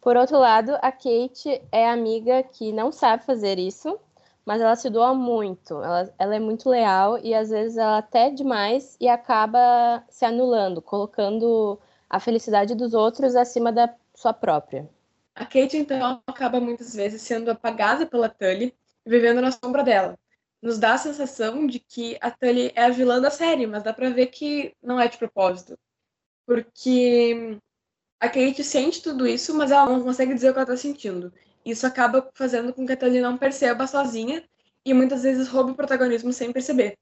Por 0.00 0.16
outro 0.16 0.40
lado, 0.40 0.72
a 0.82 0.90
Kate 0.90 1.62
é 1.70 1.88
amiga 1.88 2.42
que 2.42 2.72
não 2.72 2.90
sabe 2.90 3.24
fazer 3.24 3.60
isso, 3.60 3.96
mas 4.44 4.60
ela 4.60 4.74
se 4.74 4.90
doa 4.90 5.14
muito, 5.14 5.74
ela, 5.74 6.12
ela 6.18 6.34
é 6.34 6.40
muito 6.40 6.68
leal 6.68 7.20
e 7.22 7.32
às 7.32 7.50
vezes 7.50 7.78
ela 7.78 7.98
até 7.98 8.30
demais 8.30 8.96
e 9.00 9.06
acaba 9.06 10.02
se 10.08 10.24
anulando, 10.24 10.82
colocando 10.82 11.78
a 12.10 12.18
felicidade 12.18 12.74
dos 12.74 12.94
outros 12.94 13.36
acima 13.36 13.70
da 13.70 13.94
sua 14.12 14.32
própria. 14.32 14.90
A 15.36 15.44
Kate, 15.44 15.76
então, 15.76 16.20
acaba 16.26 16.58
muitas 16.58 16.96
vezes 16.96 17.22
sendo 17.22 17.48
apagada 17.52 18.04
pela 18.06 18.28
Tully, 18.28 18.74
vivendo 19.06 19.40
na 19.40 19.52
sombra 19.52 19.84
dela 19.84 20.18
nos 20.64 20.78
dá 20.78 20.94
a 20.94 20.98
sensação 20.98 21.66
de 21.66 21.78
que 21.78 22.16
a 22.22 22.30
Tully 22.30 22.72
é 22.74 22.86
a 22.86 22.90
vilã 22.90 23.20
da 23.20 23.30
série, 23.30 23.66
mas 23.66 23.82
dá 23.84 23.92
pra 23.92 24.08
ver 24.10 24.28
que 24.28 24.74
não 24.82 24.98
é 24.98 25.06
de 25.08 25.18
propósito. 25.18 25.78
Porque 26.46 27.58
A 28.20 28.28
Kate 28.28 28.64
sente 28.64 29.02
tudo 29.02 29.26
isso, 29.26 29.54
mas 29.54 29.70
ela 29.70 29.86
não 29.86 30.02
consegue 30.02 30.34
dizer 30.34 30.50
o 30.50 30.52
que 30.54 30.58
ela 30.60 30.66
tá 30.66 30.76
sentindo. 30.76 31.32
Isso 31.64 31.86
acaba 31.86 32.30
fazendo 32.34 32.72
com 32.74 32.86
que 32.86 32.92
a 32.92 32.96
Tully 32.96 33.20
não 33.20 33.38
perceba 33.38 33.86
sozinha 33.86 34.48
e 34.84 34.94
muitas 34.94 35.22
vezes 35.24 35.48
roube 35.48 35.72
o 35.72 35.76
protagonismo 35.76 36.32
sem 36.32 36.52
perceber. 36.52 36.98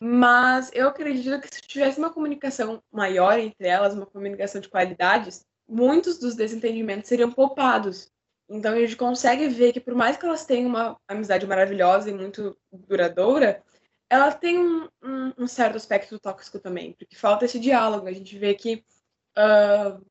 Mas 0.00 0.70
eu 0.74 0.88
acredito 0.88 1.40
que 1.40 1.54
se 1.54 1.62
tivesse 1.62 1.98
uma 1.98 2.12
comunicação 2.12 2.82
maior 2.92 3.38
entre 3.38 3.66
elas, 3.68 3.94
uma 3.94 4.06
comunicação 4.06 4.60
de 4.60 4.68
qualidades, 4.68 5.44
muitos 5.68 6.18
dos 6.18 6.36
desentendimentos 6.36 7.08
seriam 7.08 7.32
poupados. 7.32 8.10
Então 8.48 8.74
a 8.74 8.78
gente 8.78 8.96
consegue 8.96 9.48
ver 9.48 9.72
que 9.72 9.80
por 9.80 9.94
mais 9.94 10.16
que 10.16 10.26
elas 10.26 10.44
tenham 10.44 10.68
uma 10.68 10.98
amizade 11.08 11.46
maravilhosa 11.46 12.10
e 12.10 12.14
muito 12.14 12.56
duradoura, 12.72 13.62
ela 14.08 14.30
tem 14.32 14.58
um, 14.58 14.88
um, 15.02 15.32
um 15.38 15.46
certo 15.46 15.76
aspecto 15.76 16.18
tóxico 16.18 16.58
também, 16.58 16.92
porque 16.92 17.16
falta 17.16 17.44
esse 17.44 17.58
diálogo. 17.58 18.06
A 18.06 18.12
gente 18.12 18.38
vê 18.38 18.54
que 18.54 18.84
uh, 19.36 20.04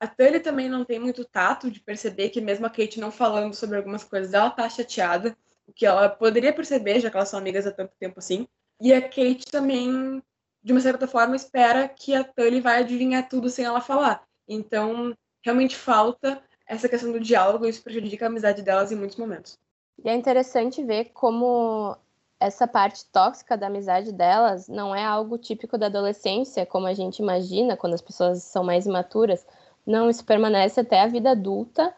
a 0.00 0.06
Tully 0.06 0.40
também 0.40 0.68
não 0.68 0.84
tem 0.84 0.98
muito 0.98 1.24
tato 1.24 1.70
de 1.70 1.80
perceber 1.80 2.30
que 2.30 2.40
mesmo 2.40 2.66
a 2.66 2.70
Kate 2.70 3.00
não 3.00 3.10
falando 3.10 3.54
sobre 3.54 3.76
algumas 3.76 4.02
coisas, 4.02 4.32
ela 4.32 4.50
tá 4.50 4.68
chateada, 4.68 5.36
o 5.66 5.72
que 5.72 5.86
ela 5.86 6.08
poderia 6.08 6.52
perceber, 6.52 7.00
já 7.00 7.10
que 7.10 7.16
elas 7.16 7.28
são 7.28 7.38
amigas 7.38 7.66
há 7.66 7.72
tanto 7.72 7.94
tempo 7.98 8.18
assim. 8.18 8.46
E 8.80 8.92
a 8.92 9.00
Kate 9.00 9.44
também, 9.50 10.22
de 10.62 10.72
uma 10.72 10.80
certa 10.80 11.06
forma, 11.06 11.36
espera 11.36 11.88
que 11.88 12.14
a 12.14 12.24
Tully 12.24 12.60
vai 12.60 12.80
adivinhar 12.80 13.28
tudo 13.28 13.48
sem 13.48 13.64
ela 13.64 13.80
falar. 13.80 14.26
Então, 14.48 15.16
realmente 15.44 15.76
falta 15.76 16.42
essa 16.76 16.88
questão 16.88 17.12
do 17.12 17.20
diálogo, 17.20 17.66
isso 17.66 17.82
prejudica 17.82 18.26
a 18.26 18.28
amizade 18.28 18.62
delas 18.62 18.92
em 18.92 18.96
muitos 18.96 19.16
momentos. 19.16 19.58
E 20.02 20.08
é 20.08 20.14
interessante 20.14 20.82
ver 20.82 21.10
como 21.12 21.96
essa 22.40 22.66
parte 22.66 23.06
tóxica 23.06 23.56
da 23.56 23.68
amizade 23.68 24.12
delas 24.12 24.68
não 24.68 24.94
é 24.94 25.04
algo 25.04 25.38
típico 25.38 25.78
da 25.78 25.86
adolescência, 25.86 26.66
como 26.66 26.86
a 26.86 26.94
gente 26.94 27.20
imagina 27.20 27.76
quando 27.76 27.94
as 27.94 28.02
pessoas 28.02 28.42
são 28.42 28.64
mais 28.64 28.86
imaturas. 28.86 29.46
Não, 29.86 30.10
isso 30.10 30.24
permanece 30.24 30.80
até 30.80 31.00
a 31.00 31.06
vida 31.06 31.30
adulta, 31.30 31.94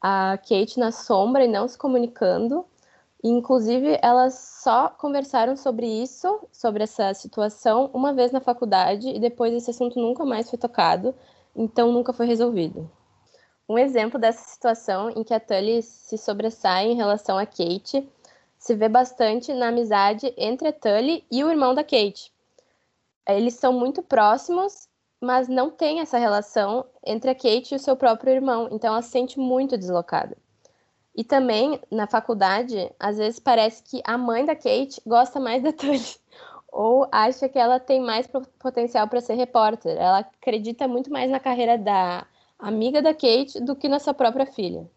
a 0.00 0.38
Kate 0.38 0.78
na 0.78 0.90
sombra 0.90 1.44
e 1.44 1.48
não 1.48 1.68
se 1.68 1.78
comunicando. 1.78 2.64
Inclusive, 3.22 3.98
elas 4.02 4.34
só 4.62 4.88
conversaram 4.88 5.56
sobre 5.56 5.86
isso, 5.86 6.46
sobre 6.52 6.82
essa 6.82 7.14
situação, 7.14 7.90
uma 7.94 8.12
vez 8.12 8.32
na 8.32 8.40
faculdade 8.40 9.08
e 9.08 9.18
depois 9.18 9.54
esse 9.54 9.70
assunto 9.70 9.98
nunca 9.98 10.24
mais 10.24 10.50
foi 10.50 10.58
tocado, 10.58 11.14
então 11.56 11.90
nunca 11.90 12.12
foi 12.12 12.26
resolvido. 12.26 12.90
Um 13.66 13.78
exemplo 13.78 14.20
dessa 14.20 14.44
situação 14.44 15.08
em 15.10 15.24
que 15.24 15.32
a 15.32 15.40
Tully 15.40 15.82
se 15.82 16.18
sobressai 16.18 16.86
em 16.86 16.94
relação 16.94 17.38
a 17.38 17.46
Kate 17.46 18.06
se 18.58 18.74
vê 18.74 18.88
bastante 18.88 19.54
na 19.54 19.68
amizade 19.68 20.34
entre 20.36 20.68
a 20.68 20.72
Tully 20.72 21.24
e 21.30 21.42
o 21.42 21.50
irmão 21.50 21.74
da 21.74 21.82
Kate. 21.82 22.32
Eles 23.26 23.54
são 23.54 23.72
muito 23.72 24.02
próximos, 24.02 24.86
mas 25.18 25.48
não 25.48 25.70
tem 25.70 26.00
essa 26.00 26.18
relação 26.18 26.84
entre 27.04 27.30
a 27.30 27.34
Kate 27.34 27.72
e 27.72 27.76
o 27.76 27.80
seu 27.80 27.96
próprio 27.96 28.34
irmão, 28.34 28.68
então 28.70 28.92
ela 28.92 29.02
se 29.02 29.10
sente 29.10 29.38
muito 29.38 29.78
deslocada. 29.78 30.36
E 31.16 31.24
também, 31.24 31.80
na 31.90 32.06
faculdade, 32.06 32.90
às 32.98 33.16
vezes 33.16 33.38
parece 33.38 33.82
que 33.82 34.02
a 34.04 34.18
mãe 34.18 34.44
da 34.44 34.54
Kate 34.54 35.00
gosta 35.06 35.40
mais 35.40 35.62
da 35.62 35.72
Tully. 35.72 36.00
Ou 36.70 37.06
acha 37.12 37.48
que 37.48 37.58
ela 37.58 37.78
tem 37.78 38.00
mais 38.00 38.26
potencial 38.58 39.06
para 39.08 39.20
ser 39.20 39.34
repórter. 39.34 39.96
Ela 39.96 40.18
acredita 40.18 40.88
muito 40.88 41.10
mais 41.10 41.30
na 41.30 41.38
carreira 41.38 41.78
da 41.78 42.26
amiga 42.66 43.02
da 43.02 43.12
Kate 43.12 43.60
do 43.60 43.76
que 43.76 43.88
na 43.88 43.98
sua 43.98 44.14
própria 44.14 44.46
filha. 44.46 44.90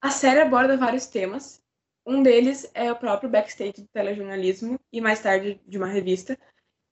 A 0.00 0.10
série 0.10 0.40
aborda 0.40 0.76
vários 0.76 1.06
temas. 1.06 1.62
Um 2.04 2.22
deles 2.22 2.70
é 2.74 2.90
o 2.90 2.96
próprio 2.96 3.30
backstage 3.30 3.74
do 3.82 3.88
telejornalismo 3.88 4.78
e 4.92 5.00
mais 5.00 5.20
tarde 5.20 5.60
de 5.66 5.78
uma 5.78 5.86
revista. 5.86 6.38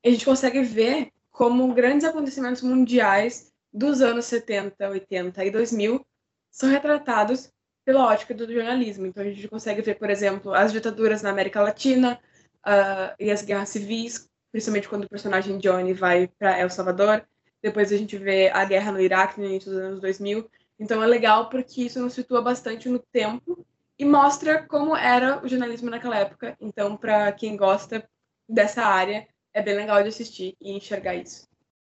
A 0.04 0.08
gente 0.08 0.24
consegue 0.24 0.62
ver 0.62 1.12
como 1.30 1.72
grandes 1.74 2.06
acontecimentos 2.06 2.62
mundiais 2.62 3.52
dos 3.72 4.00
anos 4.00 4.24
70, 4.26 4.88
80 4.88 5.44
e 5.44 5.50
2000 5.50 6.06
são 6.50 6.68
retratados 6.68 7.52
pela 7.84 8.06
ótica 8.06 8.32
do 8.34 8.52
jornalismo. 8.52 9.06
Então 9.06 9.22
a 9.22 9.26
gente 9.26 9.48
consegue 9.48 9.82
ver, 9.82 9.98
por 9.98 10.10
exemplo, 10.10 10.54
as 10.54 10.72
ditaduras 10.72 11.22
na 11.22 11.30
América 11.30 11.60
Latina 11.60 12.20
uh, 12.64 13.14
e 13.18 13.30
as 13.30 13.42
guerras 13.42 13.68
civis, 13.70 14.28
principalmente 14.52 14.88
quando 14.88 15.04
o 15.04 15.08
personagem 15.08 15.58
Johnny 15.58 15.92
vai 15.92 16.28
para 16.38 16.58
El 16.58 16.70
Salvador. 16.70 17.26
Depois 17.64 17.90
a 17.90 17.96
gente 17.96 18.18
vê 18.18 18.50
a 18.50 18.62
guerra 18.66 18.92
no 18.92 19.00
Iraque 19.00 19.40
no 19.40 19.46
início 19.46 19.70
dos 19.70 19.80
anos 19.80 20.00
2000. 20.00 20.46
Então 20.78 21.02
é 21.02 21.06
legal 21.06 21.48
porque 21.48 21.84
isso 21.84 21.98
nos 21.98 22.12
situa 22.12 22.42
bastante 22.42 22.90
no 22.90 22.98
tempo 22.98 23.64
e 23.98 24.04
mostra 24.04 24.62
como 24.68 24.94
era 24.94 25.42
o 25.42 25.48
jornalismo 25.48 25.88
naquela 25.88 26.18
época. 26.18 26.54
Então, 26.60 26.94
para 26.94 27.32
quem 27.32 27.56
gosta 27.56 28.06
dessa 28.46 28.82
área, 28.82 29.26
é 29.54 29.62
bem 29.62 29.74
legal 29.74 30.02
de 30.02 30.10
assistir 30.10 30.54
e 30.60 30.76
enxergar 30.76 31.14
isso. 31.14 31.48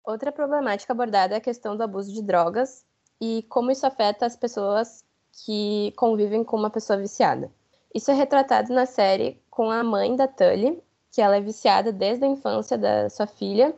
Outra 0.02 0.32
problemática 0.32 0.94
abordada 0.94 1.34
é 1.34 1.36
a 1.36 1.42
questão 1.42 1.76
do 1.76 1.82
abuso 1.82 2.14
de 2.14 2.22
drogas 2.22 2.86
e 3.20 3.44
como 3.50 3.70
isso 3.70 3.86
afeta 3.86 4.24
as 4.24 4.36
pessoas 4.36 5.04
que 5.44 5.92
convivem 5.98 6.42
com 6.42 6.56
uma 6.56 6.70
pessoa 6.70 6.98
viciada. 6.98 7.52
Isso 7.94 8.10
é 8.10 8.14
retratado 8.14 8.72
na 8.72 8.86
série 8.86 9.38
com 9.50 9.70
a 9.70 9.84
mãe 9.84 10.16
da 10.16 10.26
Tully, 10.26 10.82
que 11.12 11.20
ela 11.20 11.36
é 11.36 11.42
viciada 11.42 11.92
desde 11.92 12.24
a 12.24 12.28
infância 12.28 12.78
da 12.78 13.10
sua 13.10 13.26
filha. 13.26 13.74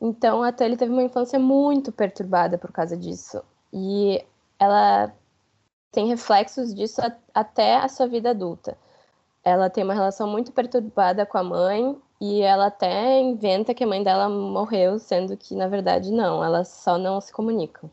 Então 0.00 0.42
a 0.42 0.50
Tully 0.50 0.76
teve 0.76 0.92
uma 0.92 1.02
infância 1.02 1.38
muito 1.38 1.92
perturbada 1.92 2.56
por 2.56 2.72
causa 2.72 2.96
disso. 2.96 3.42
E 3.72 4.24
ela 4.58 5.14
tem 5.92 6.08
reflexos 6.08 6.74
disso 6.74 7.00
até 7.34 7.76
a 7.76 7.88
sua 7.88 8.06
vida 8.06 8.30
adulta. 8.30 8.78
Ela 9.44 9.68
tem 9.68 9.84
uma 9.84 9.94
relação 9.94 10.28
muito 10.28 10.52
perturbada 10.52 11.26
com 11.26 11.38
a 11.38 11.44
mãe 11.44 12.00
e 12.20 12.40
ela 12.42 12.66
até 12.66 13.18
inventa 13.20 13.74
que 13.74 13.84
a 13.84 13.86
mãe 13.86 14.02
dela 14.02 14.28
morreu, 14.28 14.98
sendo 14.98 15.36
que 15.36 15.54
na 15.54 15.66
verdade 15.66 16.12
não, 16.12 16.44
elas 16.44 16.68
só 16.68 16.98
não 16.98 17.20
se 17.20 17.32
comunicam. 17.32 17.90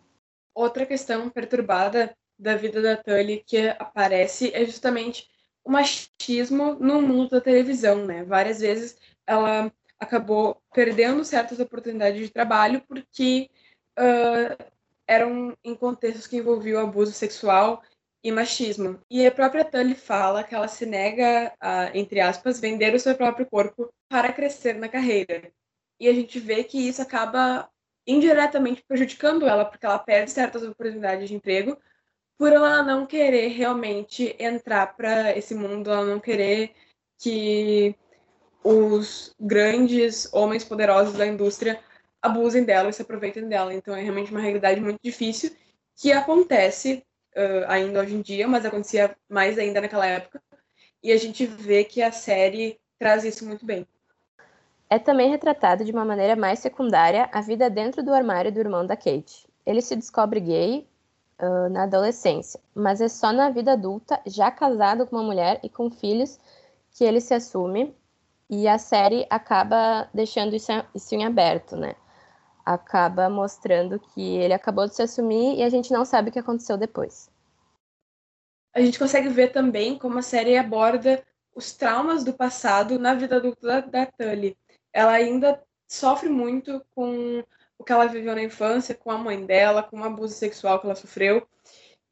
Outra 0.53 0.85
questão 0.85 1.29
perturbada 1.29 2.15
da 2.37 2.55
vida 2.55 2.81
da 2.81 2.97
Tully 2.97 3.43
que 3.45 3.69
aparece 3.79 4.53
é 4.53 4.65
justamente 4.65 5.27
o 5.63 5.71
machismo 5.71 6.75
no 6.75 7.01
mundo 7.01 7.31
da 7.31 7.41
televisão, 7.41 8.05
né? 8.05 8.23
Várias 8.23 8.59
vezes 8.59 8.97
ela 9.25 9.71
acabou 9.99 10.61
perdendo 10.73 11.23
certas 11.25 11.59
oportunidades 11.59 12.19
de 12.21 12.29
trabalho 12.29 12.81
porque 12.87 13.49
uh, 13.97 14.71
eram 15.07 15.55
em 15.63 15.75
contextos 15.75 16.27
que 16.27 16.37
envolviam 16.37 16.81
abuso 16.81 17.11
sexual 17.11 17.81
e 18.23 18.31
machismo. 18.31 18.99
E 19.09 19.25
a 19.25 19.31
própria 19.31 19.63
Tully 19.63 19.95
fala 19.95 20.43
que 20.43 20.53
ela 20.53 20.67
se 20.67 20.85
nega 20.85 21.53
a, 21.59 21.97
entre 21.97 22.19
aspas, 22.19 22.59
vender 22.59 22.93
o 22.93 22.99
seu 22.99 23.15
próprio 23.15 23.45
corpo 23.45 23.89
para 24.09 24.33
crescer 24.33 24.75
na 24.75 24.89
carreira. 24.89 25.51
E 25.99 26.07
a 26.07 26.13
gente 26.13 26.39
vê 26.39 26.63
que 26.63 26.77
isso 26.77 27.01
acaba 27.01 27.69
indiretamente 28.05 28.83
prejudicando 28.87 29.47
ela, 29.47 29.65
porque 29.65 29.85
ela 29.85 29.99
perde 29.99 30.31
certas 30.31 30.63
oportunidades 30.63 31.27
de 31.29 31.35
emprego 31.35 31.77
por 32.37 32.53
ela 32.53 32.83
não 32.83 33.05
querer 33.05 33.47
realmente 33.49 34.35
entrar 34.37 34.95
para 34.95 35.35
esse 35.35 35.55
mundo, 35.55 35.91
ela 35.91 36.05
não 36.05 36.19
querer 36.19 36.73
que 37.17 37.95
os 38.67 39.33
grandes 39.39 40.27
homens 40.33 40.65
poderosos 40.65 41.13
da 41.13 41.25
indústria 41.25 41.79
abusem 42.21 42.65
dela 42.65 42.89
e 42.89 42.93
se 42.93 43.01
aproveitem 43.01 43.47
dela. 43.47 43.73
Então 43.73 43.95
é 43.95 44.01
realmente 44.01 44.29
uma 44.29 44.41
realidade 44.41 44.81
muito 44.81 44.99
difícil 45.01 45.55
que 45.95 46.11
acontece 46.11 47.01
uh, 47.33 47.65
ainda 47.69 48.01
hoje 48.01 48.15
em 48.15 48.21
dia, 48.21 48.45
mas 48.45 48.65
acontecia 48.65 49.15
mais 49.29 49.57
ainda 49.57 49.79
naquela 49.79 50.05
época. 50.05 50.41
E 51.01 51.13
a 51.13 51.17
gente 51.17 51.45
vê 51.45 51.85
que 51.85 52.01
a 52.01 52.11
série 52.11 52.77
traz 52.99 53.23
isso 53.23 53.45
muito 53.45 53.65
bem. 53.65 53.87
É 54.89 54.99
também 54.99 55.29
retratado 55.29 55.85
de 55.85 55.91
uma 55.93 56.03
maneira 56.03 56.35
mais 56.35 56.59
secundária 56.59 57.29
a 57.31 57.39
vida 57.39 57.69
dentro 57.69 58.03
do 58.03 58.13
armário 58.13 58.51
do 58.51 58.59
irmão 58.59 58.85
da 58.85 58.97
Kate. 58.97 59.47
Ele 59.65 59.81
se 59.81 59.95
descobre 59.95 60.41
gay 60.41 60.85
uh, 61.41 61.69
na 61.69 61.83
adolescência, 61.83 62.59
mas 62.75 62.99
é 62.99 63.07
só 63.07 63.31
na 63.31 63.49
vida 63.49 63.71
adulta, 63.71 64.19
já 64.25 64.51
casado 64.51 65.07
com 65.07 65.15
uma 65.15 65.23
mulher 65.23 65.61
e 65.63 65.69
com 65.69 65.89
filhos, 65.89 66.37
que 66.91 67.05
ele 67.05 67.21
se 67.21 67.33
assume 67.33 67.95
e 68.49 68.67
a 68.67 68.77
série 68.77 69.25
acaba 69.29 70.09
deixando 70.13 70.55
isso, 70.55 70.71
isso 70.95 71.15
em 71.15 71.25
aberto, 71.25 71.75
né? 71.75 71.95
Acaba 72.65 73.29
mostrando 73.29 73.99
que 73.99 74.37
ele 74.37 74.53
acabou 74.53 74.87
de 74.87 74.95
se 74.95 75.01
assumir 75.01 75.57
e 75.57 75.63
a 75.63 75.69
gente 75.69 75.91
não 75.91 76.05
sabe 76.05 76.29
o 76.29 76.33
que 76.33 76.39
aconteceu 76.39 76.77
depois. 76.77 77.29
A 78.73 78.81
gente 78.81 78.99
consegue 78.99 79.29
ver 79.29 79.51
também 79.51 79.97
como 79.97 80.19
a 80.19 80.21
série 80.21 80.57
aborda 80.57 81.25
os 81.55 81.73
traumas 81.73 82.23
do 82.23 82.33
passado 82.33 82.99
na 82.99 83.15
vida 83.15 83.37
adulta 83.37 83.81
da, 83.81 83.81
da 83.81 84.05
Tully. 84.05 84.55
Ela 84.93 85.13
ainda 85.13 85.61
sofre 85.87 86.29
muito 86.29 86.85
com 86.93 87.43
o 87.77 87.83
que 87.83 87.91
ela 87.91 88.05
viveu 88.05 88.35
na 88.35 88.43
infância 88.43 88.95
com 88.95 89.09
a 89.09 89.17
mãe 89.17 89.45
dela, 89.45 89.83
com 89.83 89.99
o 89.99 90.03
abuso 90.03 90.33
sexual 90.33 90.79
que 90.79 90.85
ela 90.85 90.95
sofreu. 90.95 91.47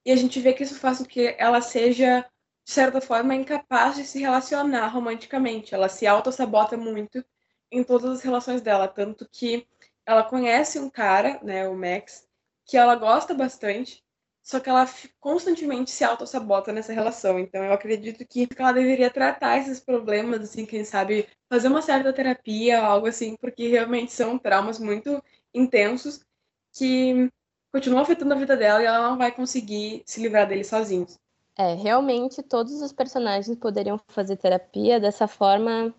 E 0.06 0.12
a 0.12 0.16
gente 0.16 0.40
vê 0.40 0.54
que 0.54 0.64
isso 0.64 0.80
faz 0.80 1.00
com 1.00 1.06
que 1.06 1.36
ela 1.38 1.62
seja, 1.62 2.26
de 2.66 2.72
certa 2.72 3.00
forma, 3.00 3.36
incapaz 3.36 3.96
de 3.96 4.04
se 4.04 4.20
relacionar 4.20 4.88
romanticamente. 4.88 5.76
Ela 5.76 5.88
se 5.88 6.08
auto-sabota 6.08 6.76
muito 6.76 7.24
em 7.72 7.84
todas 7.84 8.10
as 8.12 8.22
relações 8.22 8.62
dela, 8.62 8.88
tanto 8.88 9.28
que 9.32 9.68
ela 10.06 10.24
conhece 10.24 10.80
um 10.80 10.90
cara, 10.90 11.40
né, 11.44 11.68
o 11.68 11.76
Max, 11.76 12.28
que 12.66 12.76
ela 12.78 12.96
gosta 12.96 13.34
bastante, 13.34 14.04
só 14.42 14.60
que 14.60 14.70
ela 14.70 14.88
constantemente 15.20 15.92
se 15.92 16.04
auto-sabota 16.04 16.72
nessa 16.72 16.94
relação. 16.94 17.40
Então 17.40 17.64
eu 17.64 17.74
acredito 17.74 18.26
que 18.26 18.48
ela 18.58 18.72
deveria 18.72 19.10
tratar 19.12 19.58
esses 19.58 19.80
problemas, 19.80 20.42
assim, 20.42 20.66
quem 20.66 20.84
sabe 20.84 21.28
fazer 21.50 21.68
uma 21.68 21.82
certa 21.82 22.14
terapia, 22.14 22.82
algo 22.82 23.08
assim, 23.08 23.36
porque 23.38 23.68
realmente 23.68 24.12
são 24.12 24.38
traumas 24.40 24.80
muito 24.80 25.24
intensos 25.54 26.26
que 26.74 27.32
continuam 27.72 28.02
afetando 28.02 28.34
a 28.34 28.38
vida 28.38 28.58
dela 28.58 28.82
e 28.82 28.86
ela 28.86 29.10
não 29.10 29.18
vai 29.18 29.32
conseguir 29.32 30.04
se 30.06 30.22
livrar 30.22 30.48
deles 30.48 30.68
sozinhos. 30.68 31.20
É, 31.58 31.74
realmente 31.74 32.44
todos 32.44 32.82
os 32.82 32.92
personagens 32.92 33.58
poderiam 33.58 34.00
fazer 34.10 34.36
terapia, 34.36 35.00
dessa 35.00 35.28
forma 35.28 35.94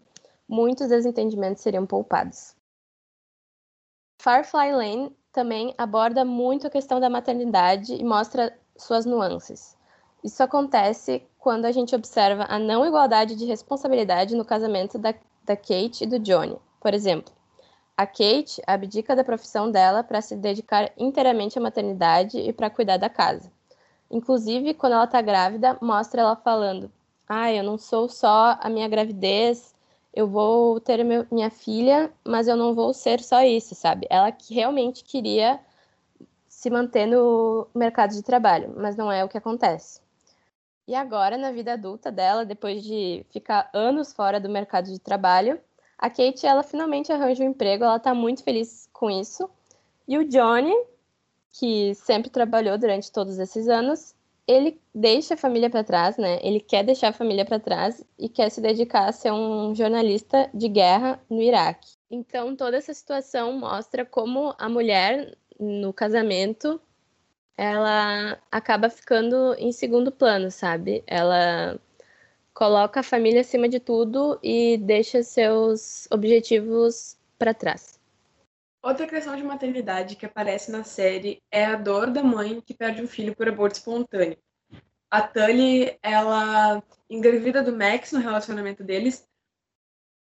muitos 0.49 0.89
desentendimentos 0.89 1.63
seriam 1.63 1.87
poupados. 1.87 2.55
Firefly 4.21 4.73
Lane 4.73 5.17
também 5.33 5.75
aborda 5.79 6.25
muito 6.25 6.67
a 6.67 6.71
questão 6.71 7.01
da 7.01 7.09
maternidade 7.09 7.95
e 7.95 8.05
mostra 8.05 8.59
suas 8.77 9.07
nuances. 9.07 9.77
Isso 10.23 10.43
acontece 10.43 11.27
quando 11.39 11.65
a 11.65 11.73
gente 11.73 11.95
observa 11.95 12.45
a 12.49 12.59
não 12.59 12.85
igualdade 12.85 13.37
de 13.37 13.45
responsabilidade 13.45 14.35
no 14.35 14.45
casamento 14.45 14.99
da, 14.99 15.15
da 15.45 15.57
Kate 15.57 16.03
e 16.03 16.07
do 16.07 16.19
Johnny. 16.19 16.59
Por 16.81 16.93
exemplo, 16.93 17.33
a 17.97 18.07
Kate 18.07 18.61
abdica 18.67 19.15
da 19.15 19.25
profissão 19.25 19.71
dela 19.71 20.03
para 20.03 20.21
se 20.21 20.37
dedicar 20.37 20.93
inteiramente 20.99 21.59
à 21.59 21.63
maternidade 21.63 22.39
e 22.39 22.53
para 22.53 22.69
cuidar 22.69 22.97
da 22.97 23.09
casa. 23.09 23.51
Inclusive, 24.11 24.75
quando 24.75 24.95
ela 24.95 25.05
está 25.05 25.21
grávida, 25.21 25.77
mostra 25.81 26.23
ela 26.23 26.37
falando: 26.37 26.91
Ah, 27.29 27.53
eu 27.53 27.63
não 27.63 27.79
sou 27.79 28.09
só 28.09 28.57
a 28.61 28.69
minha 28.69 28.89
gravidez, 28.89 29.75
eu 30.15 30.27
vou 30.27 30.81
ter 30.81 31.05
meu, 31.05 31.27
minha 31.31 31.51
filha, 31.51 32.13
mas 32.25 32.49
eu 32.49 32.57
não 32.57 32.75
vou 32.75 32.95
ser 32.95 33.21
só 33.21 33.43
isso, 33.43 33.75
sabe? 33.75 34.07
Ela 34.09 34.33
que 34.33 34.55
realmente 34.55 35.05
queria 35.05 35.61
se 36.49 36.71
manter 36.71 37.07
no 37.07 37.69
mercado 37.75 38.15
de 38.15 38.23
trabalho, 38.23 38.75
mas 38.77 38.97
não 38.97 39.13
é 39.13 39.23
o 39.25 39.29
que 39.29 39.37
acontece. 39.37 40.01
E 40.89 40.95
agora, 40.95 41.37
na 41.37 41.51
vida 41.51 41.73
adulta 41.75 42.11
dela, 42.11 42.45
depois 42.45 42.83
de 42.83 43.27
ficar 43.31 43.69
anos 43.75 44.13
fora 44.13 44.41
do 44.41 44.49
mercado 44.49 44.91
de 44.91 44.99
trabalho, 44.99 45.61
a 45.99 46.09
Kate, 46.09 46.47
ela 46.47 46.63
finalmente 46.63 47.13
arranja 47.13 47.43
um 47.43 47.49
emprego, 47.49 47.85
ela 47.85 47.99
tá 47.99 48.15
muito 48.15 48.43
feliz 48.43 48.89
com 48.93 49.11
isso. 49.11 49.51
E 50.07 50.17
o 50.17 50.25
Johnny, 50.29 50.75
que 51.59 51.95
sempre 51.95 52.31
trabalhou 52.31 52.77
durante 52.79 53.11
todos 53.11 53.39
esses 53.39 53.69
anos, 53.69 54.15
ele 54.47 54.81
deixa 54.95 55.35
a 55.35 55.37
família 55.37 55.69
para 55.69 55.83
trás, 55.83 56.17
né? 56.17 56.39
Ele 56.43 56.61
quer 56.61 56.85
deixar 56.85 57.09
a 57.09 57.13
família 57.13 57.45
para 57.45 57.59
trás 57.59 58.05
e 58.19 58.29
quer 58.29 58.51
se 58.51 58.61
dedicar 58.61 59.09
a 59.09 59.13
ser 59.13 59.33
um 59.33 59.75
jornalista 59.75 60.49
de 60.55 60.69
guerra 60.69 61.21
no 61.29 61.43
Iraque. 61.43 61.95
Então, 62.11 62.55
toda 62.55 62.77
essa 62.77 62.95
situação 62.95 63.53
mostra 63.59 64.05
como 64.05 64.55
a 64.59 64.69
mulher 64.69 65.37
no 65.59 65.93
casamento 65.93 66.81
ela 67.57 68.39
acaba 68.53 68.91
ficando 68.91 69.55
em 69.59 69.73
segundo 69.73 70.13
plano, 70.13 70.51
sabe? 70.51 71.03
Ela 71.07 71.79
coloca 72.53 73.01
a 73.01 73.03
família 73.03 73.41
acima 73.41 73.69
de 73.69 73.81
tudo 73.81 74.39
e 74.43 74.77
deixa 74.79 75.23
seus 75.23 76.07
objetivos 76.11 77.17
para 77.39 77.55
trás. 77.55 77.96
Outra 78.87 79.05
questão 79.05 79.35
de 79.35 79.43
maternidade 79.43 80.15
que 80.15 80.25
aparece 80.25 80.71
na 80.71 80.85
série 80.85 81.43
é 81.51 81.65
a 81.65 81.75
dor 81.75 82.09
da 82.09 82.23
mãe 82.23 82.61
que 82.61 82.73
perde 82.73 83.03
um 83.03 83.09
filho 83.09 83.35
por 83.35 83.49
aborto 83.49 83.79
espontâneo. 83.79 84.39
A 85.11 85.21
Tully, 85.23 85.99
ela 86.01 86.81
engravida 87.11 87.65
do 87.65 87.77
Max 87.77 88.13
no 88.13 88.21
relacionamento 88.21 88.85
deles 88.85 89.27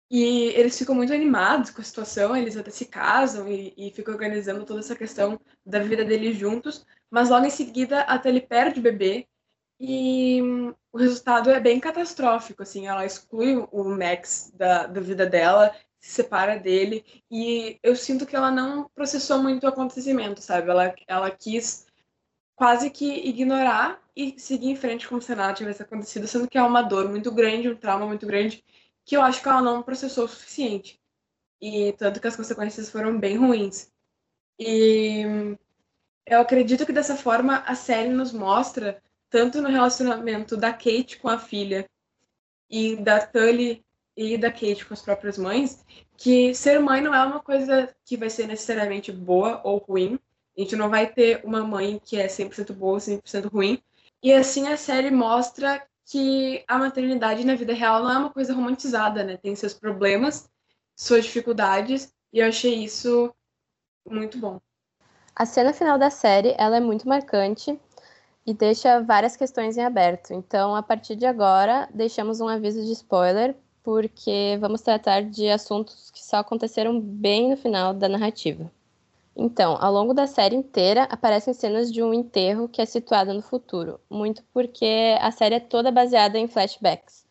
e 0.10 0.48
eles 0.56 0.80
ficam 0.80 0.96
muito 0.96 1.14
animados 1.14 1.70
com 1.70 1.80
a 1.80 1.84
situação, 1.84 2.36
eles 2.36 2.58
até 2.58 2.72
se 2.72 2.86
casam 2.86 3.48
e, 3.48 3.72
e 3.78 3.92
ficam 3.92 4.16
organizando 4.16 4.66
toda 4.66 4.80
essa 4.80 4.96
questão 4.96 5.40
da 5.64 5.78
vida 5.78 6.04
deles 6.04 6.36
juntos, 6.36 6.84
mas 7.12 7.30
logo 7.30 7.46
em 7.46 7.52
seguida 7.52 8.02
a 8.02 8.18
Tully 8.18 8.42
perde 8.42 8.80
o 8.80 8.84
bebê 8.84 9.28
e 9.80 10.42
o 10.92 10.98
resultado 10.98 11.52
é 11.52 11.60
bem 11.60 11.80
catastrófico, 11.80 12.64
assim, 12.64 12.88
ela 12.88 13.06
exclui 13.06 13.58
o 13.72 13.84
Max 13.84 14.52
da, 14.56 14.88
da 14.88 15.02
vida 15.02 15.28
dela 15.28 15.72
se 16.06 16.12
separa 16.12 16.60
dele 16.60 17.04
e 17.32 17.80
eu 17.82 17.96
sinto 17.96 18.28
que 18.28 18.36
ela 18.36 18.52
não 18.52 18.88
processou 18.94 19.42
muito 19.42 19.64
o 19.64 19.68
acontecimento, 19.68 20.40
sabe? 20.40 20.70
Ela, 20.70 20.94
ela 21.08 21.32
quis 21.32 21.88
quase 22.56 22.92
que 22.92 23.12
ignorar 23.28 24.00
e 24.16 24.40
seguir 24.40 24.70
em 24.70 24.76
frente 24.76 25.08
como 25.08 25.20
se 25.20 25.34
nada 25.34 25.56
tivesse 25.56 25.82
acontecido, 25.82 26.28
sendo 26.28 26.48
que 26.48 26.60
é 26.60 26.64
uma 26.64 26.84
dor 26.84 27.10
muito 27.10 27.32
grande, 27.32 27.70
um 27.70 27.76
trauma 27.76 28.06
muito 28.06 28.28
grande, 28.28 28.64
que 29.04 29.18
eu 29.18 29.22
acho 29.24 29.42
que 29.42 29.50
ela 29.50 29.64
não 29.64 29.82
processou 29.82 30.26
o 30.26 30.28
suficiente. 30.28 31.02
E 31.60 31.94
tanto 31.94 32.22
que 32.22 32.28
as 32.28 32.36
consequências 32.36 32.92
foram 32.92 33.20
bem 33.20 33.38
ruins. 33.38 33.92
E 34.60 35.24
eu 36.28 36.40
acredito 36.40 36.86
que 36.86 36.94
dessa 36.94 37.16
forma 37.16 37.64
a 37.66 37.74
série 37.74 38.10
nos 38.10 38.32
mostra, 38.32 39.02
tanto 39.28 39.60
no 39.60 39.70
relacionamento 39.70 40.56
da 40.56 40.72
Kate 40.72 41.18
com 41.18 41.30
a 41.30 41.40
filha 41.40 41.90
e 42.70 42.96
da 42.96 43.26
Tully 43.26 43.85
e 44.16 44.38
da 44.38 44.52
Kate 44.52 44.86
com 44.86 44.94
as 44.94 45.02
próprias 45.02 45.38
mães, 45.38 45.84
que 46.18 46.54
ser 46.54 46.80
mãe 46.80 47.02
não 47.02 47.14
é 47.14 47.26
uma 47.26 47.40
coisa 47.40 47.94
que 48.06 48.16
vai 48.16 48.30
ser 48.30 48.48
necessariamente 48.48 49.12
boa 49.12 49.62
ou 49.64 49.78
ruim. 49.78 50.20
A 50.58 50.62
gente 50.62 50.76
não 50.76 50.90
vai 50.90 51.08
ter 51.08 51.42
uma 51.44 51.64
mãe 51.64 52.00
que 52.04 52.18
é 52.18 52.28
100% 52.28 52.74
boa 52.74 52.94
ou 52.94 53.00
100% 53.00 53.52
ruim. 53.52 53.82
E 54.24 54.32
assim 54.32 54.68
a 54.68 54.78
série 54.78 55.12
mostra 55.12 55.86
que 56.06 56.64
a 56.68 56.78
maternidade 56.78 57.46
na 57.46 57.56
vida 57.56 57.74
real 57.74 58.04
não 58.04 58.12
é 58.12 58.18
uma 58.18 58.30
coisa 58.30 58.54
romantizada, 58.54 59.24
né? 59.24 59.38
Tem 59.38 59.56
seus 59.56 59.74
problemas, 59.74 60.50
suas 60.96 61.26
dificuldades, 61.26 62.14
e 62.32 62.40
eu 62.40 62.48
achei 62.48 62.84
isso 62.84 63.34
muito 64.10 64.38
bom. 64.38 64.62
A 65.36 65.46
cena 65.46 65.74
final 65.74 65.98
da 65.98 66.10
série, 66.10 66.56
ela 66.58 66.78
é 66.78 66.80
muito 66.80 67.10
marcante 67.10 67.78
e 68.46 68.54
deixa 68.54 69.02
várias 69.02 69.36
questões 69.36 69.76
em 69.76 69.84
aberto. 69.84 70.34
Então, 70.34 70.76
a 70.76 70.84
partir 70.84 71.16
de 71.16 71.26
agora, 71.26 71.90
deixamos 71.94 72.40
um 72.40 72.48
aviso 72.48 72.86
de 72.86 72.92
spoiler 72.92 73.56
porque 73.86 74.58
vamos 74.60 74.82
tratar 74.82 75.22
de 75.22 75.48
assuntos 75.48 76.10
que 76.10 76.26
só 76.26 76.38
aconteceram 76.38 77.00
bem 77.00 77.52
no 77.52 77.56
final 77.56 77.94
da 77.94 78.10
narrativa. 78.10 78.72
Então, 79.38 79.78
ao 79.80 79.94
longo 79.94 80.12
da 80.12 80.26
série 80.26 80.56
inteira, 80.56 81.04
aparecem 81.04 81.54
cenas 81.54 81.94
de 81.94 82.02
um 82.02 82.12
enterro 82.12 82.68
que 82.68 82.82
é 82.82 82.86
situado 82.86 83.32
no 83.32 83.44
futuro, 83.44 84.00
muito 84.10 84.44
porque 84.52 85.16
a 85.22 85.30
série 85.30 85.56
é 85.56 85.60
toda 85.60 85.92
baseada 85.92 86.40
em 86.40 86.48
flashbacks. 86.48 87.26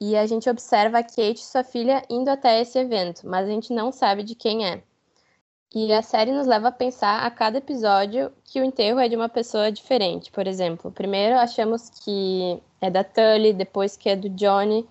E 0.00 0.16
a 0.16 0.26
gente 0.26 0.50
observa 0.50 0.98
a 0.98 1.02
Kate 1.04 1.34
e 1.34 1.38
sua 1.38 1.62
filha 1.62 2.02
indo 2.10 2.28
até 2.28 2.60
esse 2.60 2.76
evento, 2.76 3.22
mas 3.24 3.46
a 3.46 3.50
gente 3.52 3.72
não 3.72 3.92
sabe 3.92 4.24
de 4.24 4.34
quem 4.34 4.66
é. 4.66 4.82
E 5.72 5.92
a 5.92 6.02
série 6.02 6.32
nos 6.32 6.46
leva 6.46 6.68
a 6.68 6.72
pensar 6.72 7.24
a 7.24 7.30
cada 7.30 7.58
episódio 7.58 8.32
que 8.44 8.60
o 8.60 8.64
enterro 8.64 8.98
é 8.98 9.08
de 9.08 9.14
uma 9.14 9.28
pessoa 9.28 9.70
diferente. 9.70 10.30
Por 10.32 10.46
exemplo, 10.48 10.90
primeiro 10.90 11.36
achamos 11.38 11.88
que 11.88 12.60
é 12.80 12.90
da 12.90 13.04
Tully, 13.04 13.52
depois 13.52 13.96
que 13.96 14.08
é 14.08 14.16
do 14.16 14.28
Johnny, 14.28 14.86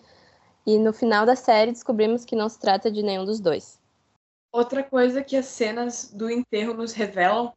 e 0.66 0.78
no 0.78 0.94
final 0.94 1.26
da 1.26 1.36
série 1.36 1.72
descobrimos 1.72 2.26
que 2.26 2.36
não 2.36 2.50
se 2.50 2.60
trata 2.60 2.92
de 2.92 3.02
nenhum 3.02 3.26
dos 3.26 3.40
dois. 3.40 3.80
Outra 4.52 4.84
coisa 4.84 5.24
que 5.24 5.36
as 5.36 5.46
cenas 5.46 6.12
do 6.12 6.30
enterro 6.30 6.74
nos 6.74 6.94
revelam 6.94 7.54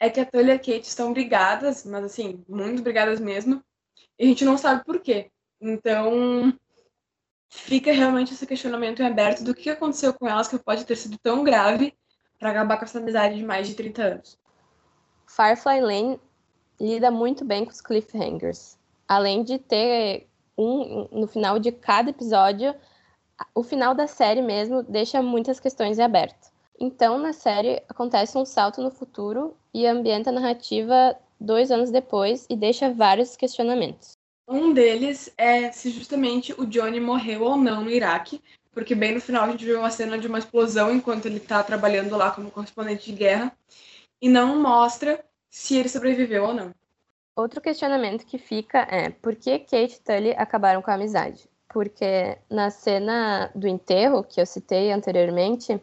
é 0.00 0.08
que 0.08 0.20
a 0.20 0.26
Tully 0.26 0.48
e 0.48 0.52
a 0.52 0.58
Kate 0.58 0.82
estão 0.82 1.12
brigadas, 1.12 1.84
mas 1.84 2.04
assim, 2.04 2.44
muito 2.48 2.82
brigadas 2.82 3.20
mesmo, 3.20 3.62
e 4.18 4.24
a 4.24 4.26
gente 4.26 4.44
não 4.44 4.56
sabe 4.56 4.84
por 4.84 5.00
quê. 5.00 5.30
Então, 5.60 6.56
fica 7.48 7.92
realmente 7.92 8.32
esse 8.32 8.46
questionamento 8.46 9.02
em 9.02 9.06
aberto 9.06 9.42
do 9.42 9.54
que 9.54 9.70
aconteceu 9.70 10.14
com 10.14 10.28
elas 10.28 10.48
que 10.48 10.58
pode 10.58 10.84
ter 10.84 10.96
sido 10.96 11.18
tão 11.18 11.42
grave 11.42 11.92
para 12.38 12.50
acabar 12.50 12.78
com 12.78 12.84
essa 12.84 12.98
amizade 12.98 13.36
de 13.36 13.44
mais 13.44 13.66
de 13.66 13.74
30 13.74 14.02
anos. 14.02 14.38
Firefly 15.26 15.80
Lane 15.80 16.20
lida 16.80 17.10
muito 17.10 17.44
bem 17.44 17.64
com 17.64 17.72
os 17.72 17.80
cliffhangers. 17.80 18.78
Além 19.06 19.42
de 19.42 19.58
ter 19.58 20.27
um, 20.58 21.06
no 21.12 21.28
final 21.28 21.58
de 21.58 21.70
cada 21.70 22.10
episódio, 22.10 22.74
o 23.54 23.62
final 23.62 23.94
da 23.94 24.08
série 24.08 24.42
mesmo 24.42 24.82
deixa 24.82 25.22
muitas 25.22 25.60
questões 25.60 25.98
em 25.98 26.02
aberto. 26.02 26.50
Então, 26.80 27.16
na 27.18 27.32
série, 27.32 27.82
acontece 27.88 28.36
um 28.36 28.44
salto 28.44 28.82
no 28.82 28.90
futuro 28.90 29.56
e 29.72 29.86
ambienta 29.86 30.30
a 30.30 30.32
narrativa 30.32 31.16
dois 31.40 31.70
anos 31.70 31.90
depois 31.90 32.46
e 32.50 32.56
deixa 32.56 32.92
vários 32.92 33.36
questionamentos. 33.36 34.12
Um 34.46 34.72
deles 34.72 35.32
é 35.36 35.70
se 35.70 35.90
justamente 35.90 36.52
o 36.58 36.66
Johnny 36.66 36.98
morreu 36.98 37.42
ou 37.42 37.56
não 37.56 37.84
no 37.84 37.90
Iraque, 37.90 38.40
porque 38.72 38.94
bem 38.94 39.14
no 39.14 39.20
final 39.20 39.44
a 39.44 39.50
gente 39.50 39.64
vê 39.64 39.74
uma 39.74 39.90
cena 39.90 40.18
de 40.18 40.26
uma 40.26 40.38
explosão 40.38 40.92
enquanto 40.94 41.26
ele 41.26 41.36
está 41.36 41.62
trabalhando 41.62 42.16
lá 42.16 42.30
como 42.30 42.50
correspondente 42.50 43.10
de 43.10 43.16
guerra 43.16 43.52
e 44.22 44.28
não 44.28 44.60
mostra 44.60 45.22
se 45.50 45.76
ele 45.76 45.88
sobreviveu 45.88 46.44
ou 46.44 46.54
não. 46.54 46.74
Outro 47.38 47.60
questionamento 47.60 48.26
que 48.26 48.36
fica 48.36 48.78
é 48.90 49.10
por 49.10 49.36
que 49.36 49.60
Kate 49.60 49.94
e 49.94 50.00
Tully 50.00 50.32
acabaram 50.32 50.82
com 50.82 50.90
a 50.90 50.94
amizade? 50.94 51.48
Porque 51.68 52.36
na 52.50 52.68
cena 52.68 53.48
do 53.54 53.68
enterro, 53.68 54.24
que 54.24 54.40
eu 54.40 54.44
citei 54.44 54.90
anteriormente, 54.90 55.80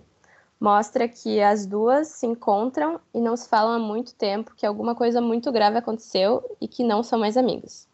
mostra 0.59 1.07
que 1.07 1.39
as 1.39 1.65
duas 1.65 2.09
se 2.09 2.25
encontram 2.25 2.99
e 3.13 3.21
não 3.21 3.37
se 3.37 3.47
falam 3.47 3.71
há 3.71 3.79
muito 3.79 4.13
tempo, 4.15 4.53
que 4.53 4.65
alguma 4.65 4.93
coisa 4.93 5.21
muito 5.21 5.49
grave 5.49 5.77
aconteceu 5.77 6.43
e 6.59 6.67
que 6.67 6.83
não 6.83 7.01
são 7.01 7.17
mais 7.17 7.37
amigos. 7.37 7.87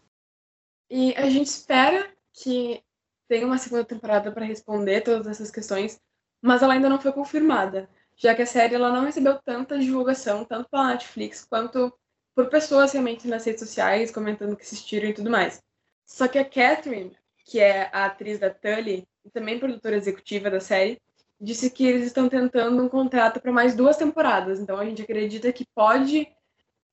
E 0.90 1.14
a 1.16 1.30
gente 1.30 1.46
espera 1.46 2.12
que 2.34 2.84
tenha 3.28 3.46
uma 3.46 3.60
segunda 3.60 3.86
temporada 3.86 4.32
para 4.32 4.44
responder 4.44 5.02
todas 5.02 5.28
essas 5.28 5.52
questões, 5.52 6.02
mas 6.42 6.64
ela 6.64 6.74
ainda 6.74 6.90
não 6.90 7.00
foi 7.00 7.12
confirmada, 7.12 7.88
já 8.16 8.34
que 8.34 8.42
a 8.42 8.48
série 8.48 8.74
ela 8.74 8.92
não 8.92 9.06
recebeu 9.06 9.38
tanta 9.38 9.78
divulgação, 9.78 10.44
tanto 10.44 10.68
pela 10.68 10.88
Netflix 10.88 11.46
quanto 11.46 11.94
por 12.36 12.50
pessoas 12.50 12.92
realmente 12.92 13.28
nas 13.28 13.46
redes 13.46 13.62
sociais 13.62 14.12
comentando 14.12 14.56
que 14.56 14.64
assistiram 14.64 15.10
e 15.10 15.14
tudo 15.14 15.30
mais. 15.30 15.62
Só 16.06 16.28
que 16.28 16.38
a 16.38 16.46
Catherine, 16.46 17.16
que 17.46 17.60
é 17.60 17.90
a 17.94 18.06
atriz 18.06 18.40
da 18.40 18.50
Tully 18.50 19.08
e 19.26 19.30
também 19.30 19.60
produtora 19.60 19.96
executiva 19.96 20.50
da 20.50 20.60
série, 20.60 21.02
disse 21.40 21.70
que 21.72 21.86
eles 21.86 22.06
estão 22.06 22.30
tentando 22.30 22.84
um 22.84 22.90
contrato 22.90 23.42
para 23.42 23.52
mais 23.52 23.76
duas 23.76 23.98
temporadas. 23.98 24.60
Então 24.60 24.78
a 24.78 24.86
gente 24.86 25.02
acredita 25.02 25.52
que 25.52 25.66
pode 25.74 26.28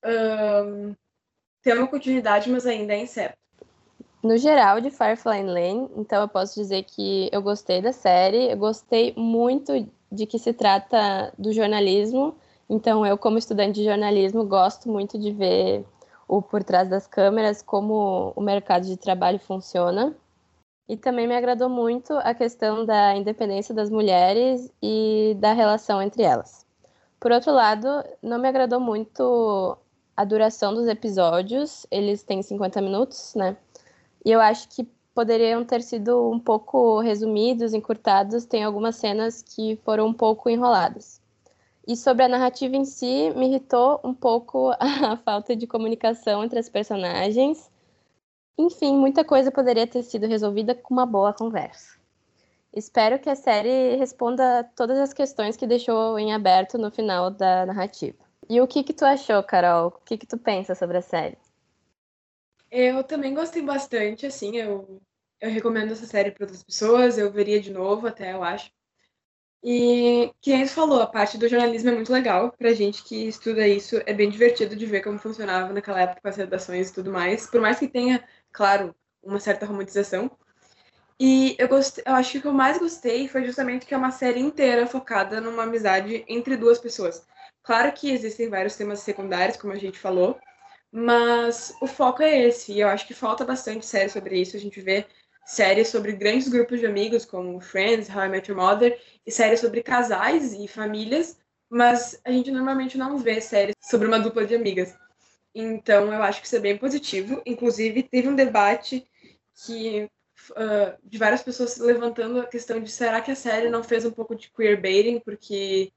um, 0.05 0.94
ter 1.62 1.77
uma 1.77 1.87
continuidade, 1.87 2.51
mas 2.51 2.66
ainda 2.66 2.94
é 2.94 3.03
incerto. 3.03 3.37
No 4.22 4.37
geral, 4.37 4.81
de 4.81 4.90
Firefly 4.90 5.44
Lane, 5.44 5.88
então 5.96 6.22
eu 6.22 6.29
posso 6.29 6.61
dizer 6.61 6.83
que 6.85 7.29
eu 7.31 7.40
gostei 7.40 7.81
da 7.81 7.92
série, 7.92 8.51
eu 8.51 8.57
gostei 8.57 9.14
muito 9.16 9.88
de 10.11 10.27
que 10.27 10.38
se 10.38 10.53
trata 10.53 11.33
do 11.38 11.53
jornalismo, 11.53 12.37
então 12.68 13.07
eu, 13.07 13.16
como 13.16 13.38
estudante 13.38 13.76
de 13.76 13.85
jornalismo, 13.85 14.44
gosto 14.44 14.88
muito 14.90 15.18
de 15.18 15.33
ver 15.33 15.85
o 16.28 16.42
por 16.42 16.62
trás 16.62 16.88
das 16.88 17.07
câmeras, 17.07 17.62
como 17.62 18.33
o 18.37 18.40
mercado 18.40 18.87
de 18.87 18.96
trabalho 18.96 19.38
funciona. 19.38 20.14
E 20.88 20.96
também 20.96 21.26
me 21.26 21.37
agradou 21.37 21.68
muito 21.68 22.14
a 22.14 22.35
questão 22.35 22.85
da 22.85 23.14
independência 23.16 23.74
das 23.74 23.90
mulheres 23.90 24.72
e 24.83 25.37
da 25.38 25.52
relação 25.52 26.00
entre 26.02 26.22
elas. 26.22 26.66
Por 27.20 27.33
outro 27.33 27.52
lado, 27.52 27.88
não 28.22 28.38
me 28.38 28.48
agradou 28.48 28.81
muito 28.81 29.76
a 30.16 30.24
duração 30.24 30.74
dos 30.74 30.88
episódios, 30.88 31.87
eles 31.90 32.22
têm 32.22 32.42
50 32.42 32.81
minutos, 32.81 33.35
né? 33.35 33.57
E 34.24 34.31
eu 34.31 34.40
acho 34.40 34.68
que 34.68 34.85
poderiam 35.14 35.64
ter 35.64 35.83
sido 35.83 36.31
um 36.31 36.38
pouco 36.38 37.00
resumidos, 37.00 37.74
encurtados, 37.74 38.44
tem 38.44 38.64
algumas 38.64 38.96
cenas 38.96 39.42
que 39.42 39.76
foram 39.85 40.07
um 40.07 40.12
pouco 40.12 40.48
enroladas. 40.48 41.17
E 41.88 41.96
sobre 41.96 42.22
a 42.22 42.29
narrativa 42.29 42.77
em 42.77 42.85
si, 42.85 43.31
me 43.35 43.46
irritou 43.46 43.98
um 44.05 44.12
pouco 44.12 44.70
a 44.79 45.16
falta 45.16 45.57
de 45.57 45.66
comunicação 45.66 46.44
entre 46.44 46.59
as 46.59 46.68
personagens. 46.68 47.70
Enfim, 48.59 48.94
muita 48.94 49.24
coisa 49.24 49.51
poderia 49.51 49.87
ter 49.87 50.03
sido 50.03 50.27
resolvida 50.27 50.74
com 50.74 50.92
uma 50.92 51.07
boa 51.07 51.33
conversa. 51.33 51.96
Espero 52.74 53.18
que 53.18 53.31
a 53.31 53.35
série 53.35 53.96
responda 53.96 54.70
todas 54.77 54.98
as 54.98 55.14
questões 55.14 55.57
que 55.57 55.66
deixou 55.66 56.18
em 56.18 56.35
aberto 56.35 56.77
no 56.77 56.90
final 56.90 57.31
da 57.31 57.64
narrativa. 57.64 58.18
E 58.51 58.61
o 58.61 58.66
que 58.66 58.85
que 58.85 58.92
tu 58.92 59.07
achou, 59.07 59.42
Carol? 59.42 59.88
O 59.88 59.90
que 60.05 60.18
que 60.18 60.27
tu 60.27 60.37
pensa 60.37 60.74
sobre 60.74 60.98
a 60.98 61.03
série? 61.03 61.38
Eu 62.70 63.03
também 63.03 63.33
gostei 63.33 63.62
bastante, 63.62 64.27
assim, 64.27 64.59
eu, 64.59 65.01
eu 65.40 65.51
recomendo 65.51 65.92
essa 65.92 66.05
série 66.05 66.33
para 66.33 66.44
outras 66.44 66.62
pessoas, 66.62 67.16
eu 67.16 67.33
veria 67.33 67.59
de 67.59 67.72
novo 67.72 68.07
até, 68.07 68.35
eu 68.35 68.44
acho. 68.44 68.70
E 69.62 70.33
que 70.40 70.53
nem 70.53 70.66
falou, 70.66 71.03
a 71.03 71.07
parte 71.07 71.37
do 71.37 71.49
jornalismo 71.49 71.90
é 71.90 71.94
muito 71.94 72.12
legal 72.12 72.53
pra 72.57 72.73
gente 72.73 73.03
que 73.03 73.27
estuda 73.29 73.66
isso. 73.66 74.01
É 74.07 74.14
bem 74.14 74.31
divertido 74.31 74.77
de 74.77 74.87
ver 74.87 75.03
como 75.03 75.18
funcionava 75.18 75.73
naquela 75.73 76.01
época 76.01 76.29
as 76.29 76.37
redações 76.37 76.90
e 76.90 76.94
tudo 76.94 77.11
mais. 77.11 77.47
Por 77.47 77.61
mais 77.61 77.79
que 77.79 77.88
tenha, 77.88 78.23
claro, 78.53 78.94
uma 79.23 79.40
certa 79.40 79.66
romantização. 79.66 80.31
E 81.21 81.57
eu, 81.59 81.66
gostei, 81.66 82.05
eu 82.07 82.14
acho 82.14 82.33
que 82.33 82.38
o 82.38 82.42
que 82.42 82.47
eu 82.47 82.53
mais 82.53 82.79
gostei 82.79 83.27
foi 83.27 83.44
justamente 83.44 83.85
que 83.85 83.92
é 83.92 83.97
uma 83.97 84.12
série 84.12 84.38
inteira 84.38 84.87
focada 84.87 85.40
numa 85.40 85.64
amizade 85.64 86.25
entre 86.29 86.57
duas 86.57 86.79
pessoas. 86.79 87.27
Claro 87.62 87.90
que 87.92 88.11
existem 88.11 88.49
vários 88.49 88.77
temas 88.77 89.01
secundários, 89.01 89.57
como 89.57 89.73
a 89.73 89.79
gente 89.79 89.99
falou, 89.99 90.38
mas 90.92 91.75
o 91.83 91.87
foco 91.88 92.23
é 92.23 92.47
esse. 92.47 92.73
E 92.73 92.81
eu 92.81 92.88
acho 92.88 93.07
que 93.07 93.14
falta 93.14 93.44
bastante 93.44 93.85
série 93.85 94.09
sobre 94.09 94.40
isso. 94.40 94.57
A 94.57 94.61
gente 94.61 94.81
vê 94.81 95.07
séries 95.49 95.89
sobre 95.89 96.13
grandes 96.13 96.47
grupos 96.47 96.79
de 96.79 96.85
amigos, 96.85 97.25
como 97.25 97.59
Friends, 97.59 98.15
How 98.15 98.25
I 98.25 98.29
Met 98.29 98.51
Your 98.51 98.61
Mother, 98.61 99.01
e 99.25 99.33
séries 99.33 99.61
sobre 99.61 99.83
casais 99.83 100.53
e 100.53 100.69
famílias, 100.69 101.39
mas 101.71 102.21
a 102.23 102.31
gente 102.31 102.51
normalmente 102.51 102.99
não 102.99 103.17
vê 103.17 103.41
séries 103.41 103.75
sobre 103.81 104.07
uma 104.07 104.21
dupla 104.21 104.45
de 104.45 104.55
amigas. 104.55 104.95
Então, 105.55 106.13
eu 106.13 106.23
acho 106.23 106.43
que 106.43 106.47
isso 106.47 106.57
é 106.57 106.61
bem 106.61 106.77
positivo. 106.77 107.41
Inclusive, 107.47 108.03
teve 108.03 108.29
um 108.29 108.35
debate 108.35 109.07
que 109.65 110.07
uh, 110.51 110.99
de 111.03 111.17
várias 111.17 111.43
pessoas 111.43 111.79
levantando 111.79 112.41
a 112.41 112.47
questão 112.47 112.79
de 112.79 112.91
será 112.91 113.23
que 113.23 113.31
a 113.31 113.37
série 113.37 113.71
não 113.71 113.83
fez 113.83 114.05
um 114.05 114.11
pouco 114.11 114.35
de 114.35 114.51
queerbaiting, 114.51 115.19
porque 115.19 115.91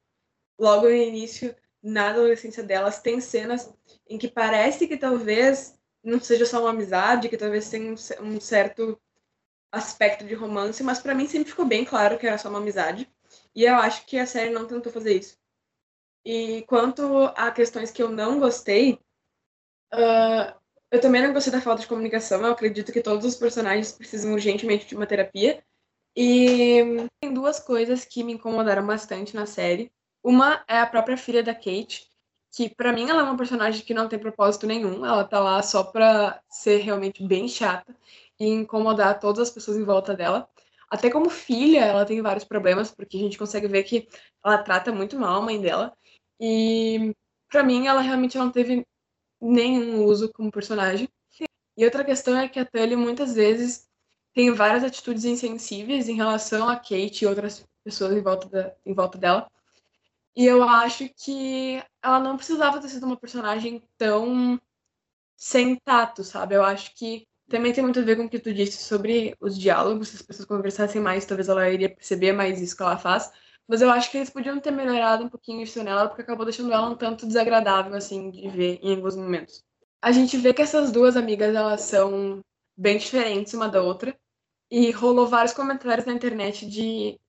logo 0.57 0.83
no 0.83 0.95
início, 0.95 1.53
na 1.83 2.11
adolescência 2.11 2.63
delas, 2.63 3.01
tem 3.01 3.19
cenas 3.19 3.69
em 4.09 4.17
que 4.17 4.29
parece 4.29 4.87
que 4.87 4.95
talvez 4.95 5.77
não 6.01 6.21
seja 6.21 6.45
só 6.45 6.61
uma 6.61 6.69
amizade, 6.69 7.27
que 7.27 7.37
talvez 7.37 7.69
tenha 7.69 7.93
um 8.21 8.39
certo 8.39 8.97
aspecto 9.71 10.25
de 10.25 10.33
romance, 10.33 10.83
mas 10.83 10.99
para 10.99 11.15
mim 11.15 11.27
sempre 11.27 11.49
ficou 11.49 11.65
bem 11.65 11.85
claro 11.85 12.17
que 12.17 12.27
era 12.27 12.37
só 12.37 12.49
uma 12.49 12.59
amizade. 12.59 13.09
E 13.55 13.63
eu 13.63 13.75
acho 13.75 14.05
que 14.05 14.17
a 14.17 14.25
série 14.25 14.49
não 14.49 14.67
tentou 14.67 14.91
fazer 14.91 15.17
isso. 15.17 15.37
E 16.25 16.63
quanto 16.67 17.25
a 17.35 17.51
questões 17.51 17.91
que 17.91 18.03
eu 18.03 18.09
não 18.09 18.39
gostei, 18.39 18.99
uh, 19.93 20.53
eu 20.91 20.99
também 20.99 21.21
não 21.21 21.33
gostei 21.33 21.51
da 21.51 21.61
falta 21.61 21.81
de 21.81 21.87
comunicação. 21.87 22.41
Eu 22.41 22.51
acredito 22.51 22.91
que 22.91 23.01
todos 23.01 23.25
os 23.25 23.35
personagens 23.35 23.91
precisam 23.91 24.33
urgentemente 24.33 24.85
de 24.85 24.95
uma 24.95 25.07
terapia. 25.07 25.63
E 26.15 27.07
tem 27.21 27.33
duas 27.33 27.59
coisas 27.59 28.03
que 28.03 28.23
me 28.23 28.33
incomodaram 28.33 28.85
bastante 28.85 29.33
na 29.33 29.45
série. 29.45 29.91
Uma 30.23 30.63
é 30.67 30.77
a 30.77 30.85
própria 30.85 31.17
filha 31.17 31.41
da 31.41 31.55
Kate, 31.55 32.11
que 32.53 32.69
para 32.69 32.91
mim 32.91 33.09
ela 33.09 33.21
é 33.21 33.23
uma 33.23 33.37
personagem 33.37 33.83
que 33.83 33.93
não 33.93 34.09
tem 34.09 34.19
propósito 34.19 34.67
nenhum. 34.67 35.05
Ela 35.05 35.23
tá 35.23 35.39
lá 35.39 35.63
só 35.63 35.83
pra 35.83 36.41
ser 36.49 36.77
realmente 36.79 37.25
bem 37.25 37.47
chata 37.47 37.95
e 38.41 38.47
incomodar 38.47 39.19
todas 39.19 39.49
as 39.49 39.51
pessoas 39.51 39.77
em 39.77 39.83
volta 39.83 40.15
dela. 40.15 40.49
Até 40.89 41.11
como 41.11 41.29
filha, 41.29 41.85
ela 41.85 42.05
tem 42.05 42.19
vários 42.23 42.43
problemas, 42.43 42.89
porque 42.89 43.15
a 43.15 43.19
gente 43.19 43.37
consegue 43.37 43.67
ver 43.67 43.83
que 43.83 44.09
ela 44.43 44.57
trata 44.57 44.91
muito 44.91 45.17
mal 45.19 45.39
a 45.39 45.45
mãe 45.45 45.61
dela. 45.61 45.95
E 46.39 47.15
para 47.51 47.61
mim, 47.61 47.85
ela 47.85 48.01
realmente 48.01 48.39
não 48.39 48.49
teve 48.49 48.83
nenhum 49.39 50.03
uso 50.05 50.33
como 50.33 50.51
personagem. 50.51 51.07
E 51.77 51.85
outra 51.85 52.03
questão 52.03 52.35
é 52.35 52.49
que 52.49 52.59
a 52.59 52.65
Tully 52.65 52.95
muitas 52.95 53.35
vezes 53.35 53.87
tem 54.33 54.51
várias 54.51 54.83
atitudes 54.83 55.23
insensíveis 55.23 56.09
em 56.09 56.15
relação 56.15 56.67
a 56.67 56.75
Kate 56.75 57.23
e 57.23 57.27
outras 57.27 57.63
pessoas 57.83 58.11
em 58.11 58.21
volta, 58.21 58.49
da, 58.49 58.75
em 58.83 58.93
volta 58.93 59.19
dela. 59.19 59.47
E 60.35 60.47
eu 60.47 60.63
acho 60.63 61.07
que 61.09 61.83
ela 62.01 62.19
não 62.19 62.37
precisava 62.37 62.81
ter 62.81 62.89
sido 62.89 63.05
uma 63.05 63.17
personagem 63.17 63.83
tão 63.99 64.59
sem 65.37 65.75
tato, 65.75 66.23
sabe? 66.23 66.55
Eu 66.55 66.63
acho 66.63 66.95
que 66.95 67.27
também 67.51 67.73
tem 67.73 67.83
muito 67.83 67.99
a 67.99 68.03
ver 68.03 68.15
com 68.15 68.23
o 68.23 68.29
que 68.29 68.39
tu 68.39 68.53
disse 68.53 68.81
sobre 68.83 69.35
os 69.39 69.57
diálogos. 69.57 70.07
Se 70.09 70.15
as 70.15 70.21
pessoas 70.21 70.47
conversassem 70.47 71.01
mais, 71.01 71.25
talvez 71.25 71.49
ela 71.49 71.69
iria 71.69 71.89
perceber 71.93 72.31
mais 72.31 72.59
isso 72.61 72.75
que 72.75 72.81
ela 72.81 72.97
faz. 72.97 73.31
Mas 73.67 73.81
eu 73.81 73.89
acho 73.91 74.09
que 74.09 74.17
eles 74.17 74.29
podiam 74.29 74.59
ter 74.59 74.71
melhorado 74.71 75.25
um 75.25 75.29
pouquinho 75.29 75.61
isso 75.61 75.83
nela, 75.83 76.07
porque 76.07 76.21
acabou 76.21 76.45
deixando 76.45 76.73
ela 76.73 76.89
um 76.89 76.95
tanto 76.95 77.27
desagradável, 77.27 77.93
assim, 77.93 78.31
de 78.31 78.49
ver 78.49 78.79
em 78.81 78.95
alguns 78.95 79.15
momentos. 79.15 79.63
A 80.01 80.11
gente 80.11 80.37
vê 80.37 80.53
que 80.53 80.61
essas 80.61 80.91
duas 80.91 81.15
amigas, 81.15 81.55
elas 81.55 81.81
são 81.81 82.41
bem 82.75 82.97
diferentes 82.97 83.53
uma 83.53 83.69
da 83.69 83.81
outra. 83.81 84.17
E 84.69 84.89
rolou 84.91 85.27
vários 85.27 85.53
comentários 85.53 86.05
na 86.05 86.13
internet 86.13 86.65
de 86.65 87.19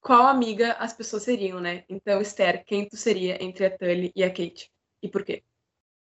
qual 0.00 0.26
amiga 0.26 0.72
as 0.72 0.92
pessoas 0.92 1.22
seriam, 1.22 1.60
né? 1.60 1.84
Então, 1.88 2.20
Esther, 2.20 2.64
quem 2.64 2.88
tu 2.88 2.96
seria 2.96 3.42
entre 3.42 3.66
a 3.66 3.78
Tully 3.78 4.10
e 4.16 4.24
a 4.24 4.30
Kate? 4.30 4.70
E 5.02 5.08
por 5.08 5.24
quê? 5.24 5.44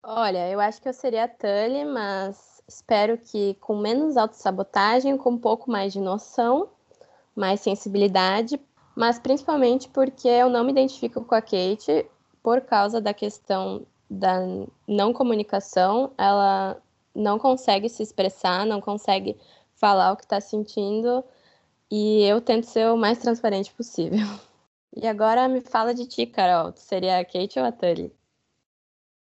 Olha, 0.04 0.50
eu 0.50 0.60
acho 0.60 0.82
que 0.82 0.88
eu 0.88 0.94
seria 0.94 1.26
a 1.26 1.28
Tully, 1.28 1.86
mas 1.86 2.59
espero 2.70 3.18
que 3.18 3.56
com 3.56 3.78
menos 3.78 4.16
autossabotagem, 4.16 5.18
com 5.18 5.32
um 5.32 5.38
pouco 5.38 5.70
mais 5.70 5.92
de 5.92 6.00
noção, 6.00 6.70
mais 7.36 7.60
sensibilidade, 7.60 8.60
mas 8.96 9.20
principalmente 9.20 9.90
porque 9.90 10.28
eu 10.28 10.50
não 10.50 10.64
me 10.64 10.72
identifico 10.72 11.26
com 11.26 11.36
a 11.36 11.42
Kate 11.42 12.06
por 12.42 12.62
causa 12.62 13.02
da 13.02 13.14
questão 13.14 13.86
da 14.10 14.40
não 14.88 15.12
comunicação, 15.12 16.12
ela 16.18 16.82
não 17.14 17.38
consegue 17.38 17.90
se 17.90 18.04
expressar, 18.04 18.66
não 18.66 18.80
consegue 18.80 19.38
falar 19.76 20.12
o 20.12 20.16
que 20.16 20.24
está 20.24 20.40
sentindo, 20.40 21.24
e 21.92 22.24
eu 22.24 22.40
tento 22.40 22.66
ser 22.66 22.92
o 22.92 22.98
mais 22.98 23.18
transparente 23.18 23.74
possível. 23.74 24.28
E 24.96 25.08
agora 25.08 25.48
me 25.48 25.62
fala 25.62 25.94
de 25.94 26.06
ti, 26.06 26.26
Carol. 26.26 26.72
Tu 26.74 26.82
seria 26.82 27.20
a 27.20 27.26
Kate 27.26 27.60
ou 27.60 27.66
a 27.66 27.72
Tully? 27.72 28.14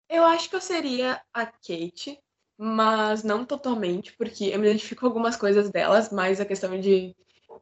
Eu 0.09 0.23
acho 0.23 0.49
que 0.49 0.57
eu 0.57 0.61
seria 0.61 1.21
a 1.33 1.47
Kate, 1.47 2.23
mas 2.59 3.23
não 3.23 3.45
totalmente, 3.45 4.13
porque 4.17 4.47
eu 4.47 4.59
me 4.59 4.69
identifico 4.69 5.03
com 5.03 5.07
algumas 5.07 5.37
coisas 5.37 5.71
delas, 5.71 6.11
mais 6.11 6.41
a 6.41 6.45
questão 6.45 6.79
de. 6.79 7.15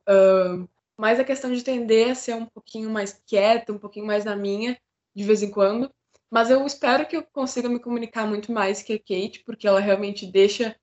Uh, 0.08 0.68
mais 0.96 1.18
a 1.18 1.24
questão 1.24 1.52
de 1.52 1.64
tender 1.64 2.10
a 2.10 2.14
ser 2.14 2.34
um 2.34 2.46
pouquinho 2.46 2.90
mais 2.90 3.20
quieta, 3.26 3.72
um 3.72 3.78
pouquinho 3.78 4.06
mais 4.06 4.24
na 4.24 4.36
minha, 4.36 4.78
de 5.14 5.24
vez 5.24 5.42
em 5.42 5.50
quando. 5.50 5.90
Mas 6.30 6.50
eu 6.50 6.64
espero 6.66 7.06
que 7.06 7.16
eu 7.16 7.22
consiga 7.32 7.68
me 7.68 7.78
comunicar 7.80 8.26
muito 8.26 8.52
mais 8.52 8.82
que 8.82 8.92
a 8.94 8.98
Kate, 8.98 9.42
porque 9.44 9.66
ela 9.66 9.80
realmente 9.80 10.26
deixa 10.26 10.76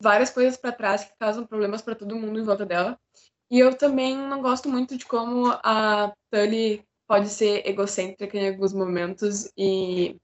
várias 0.00 0.30
coisas 0.30 0.56
para 0.56 0.72
trás 0.72 1.04
que 1.04 1.12
causam 1.18 1.46
problemas 1.46 1.82
para 1.82 1.94
todo 1.94 2.16
mundo 2.16 2.38
em 2.38 2.44
volta 2.44 2.66
dela. 2.66 2.98
E 3.50 3.58
eu 3.58 3.76
também 3.76 4.16
não 4.16 4.40
gosto 4.40 4.68
muito 4.68 4.96
de 4.96 5.04
como 5.04 5.48
a 5.62 6.12
Tully 6.30 6.84
pode 7.06 7.28
ser 7.28 7.66
egocêntrica 7.68 8.38
em 8.38 8.48
alguns 8.48 8.72
momentos 8.72 9.52
e 9.56 10.16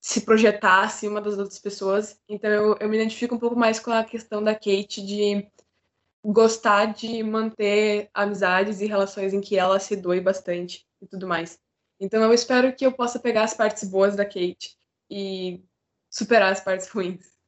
se 0.00 0.22
projetar 0.22 0.82
acima 0.84 1.20
das 1.20 1.36
outras 1.36 1.58
pessoas. 1.58 2.18
Então 2.28 2.50
eu, 2.50 2.76
eu 2.80 2.88
me 2.88 2.96
identifico 2.96 3.34
um 3.34 3.38
pouco 3.38 3.56
mais 3.56 3.78
com 3.78 3.90
a 3.90 4.02
questão 4.02 4.42
da 4.42 4.54
Kate 4.54 5.04
de 5.04 5.46
gostar 6.24 6.86
de 6.86 7.22
manter 7.22 8.10
amizades 8.12 8.80
e 8.80 8.86
relações 8.86 9.32
em 9.32 9.40
que 9.40 9.56
ela 9.56 9.78
se 9.78 9.96
doe 9.96 10.20
bastante 10.20 10.86
e 11.00 11.06
tudo 11.06 11.26
mais. 11.26 11.58
Então 11.98 12.22
eu 12.22 12.32
espero 12.32 12.74
que 12.74 12.84
eu 12.84 12.92
possa 12.92 13.18
pegar 13.18 13.44
as 13.44 13.54
partes 13.54 13.84
boas 13.84 14.16
da 14.16 14.24
Kate 14.24 14.76
e 15.10 15.62
superar 16.10 16.52
as 16.52 16.60
partes 16.60 16.88
ruins. 16.88 17.38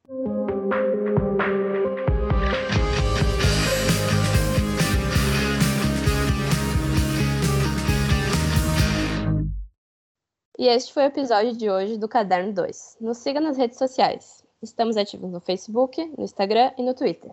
E 10.63 10.67
este 10.69 10.93
foi 10.93 11.03
o 11.03 11.07
episódio 11.07 11.51
de 11.51 11.69
hoje 11.69 11.97
do 11.97 12.07
Caderno 12.07 12.53
2. 12.53 12.99
Nos 13.01 13.17
siga 13.17 13.41
nas 13.41 13.57
redes 13.57 13.77
sociais. 13.77 14.45
Estamos 14.61 14.95
ativos 14.95 15.29
no 15.29 15.41
Facebook, 15.41 16.01
no 16.17 16.23
Instagram 16.23 16.71
e 16.77 16.83
no 16.83 16.93
Twitter. 16.93 17.31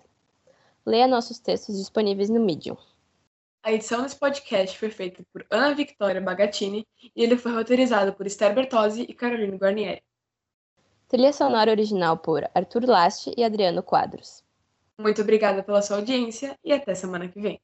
Leia 0.84 1.06
nossos 1.06 1.38
textos 1.38 1.78
disponíveis 1.78 2.28
no 2.28 2.40
Medium. 2.40 2.76
A 3.62 3.72
edição 3.72 4.02
desse 4.02 4.16
podcast 4.16 4.76
foi 4.76 4.90
feita 4.90 5.22
por 5.32 5.46
Ana 5.48 5.72
Victoria 5.76 6.20
Bagatini 6.20 6.84
e 7.14 7.22
ele 7.22 7.36
foi 7.36 7.52
roteirizado 7.52 8.12
por 8.14 8.26
Esther 8.26 8.52
Bertozzi 8.52 9.02
e 9.02 9.14
Carolina 9.14 9.56
Guarnieri. 9.56 10.02
Trilha 11.06 11.32
sonora 11.32 11.70
original 11.70 12.16
por 12.16 12.50
Arthur 12.52 12.84
Laste 12.84 13.32
e 13.36 13.44
Adriano 13.44 13.80
Quadros. 13.80 14.42
Muito 14.98 15.22
obrigada 15.22 15.62
pela 15.62 15.82
sua 15.82 15.98
audiência 15.98 16.58
e 16.64 16.72
até 16.72 16.96
semana 16.96 17.28
que 17.28 17.40
vem. 17.40 17.60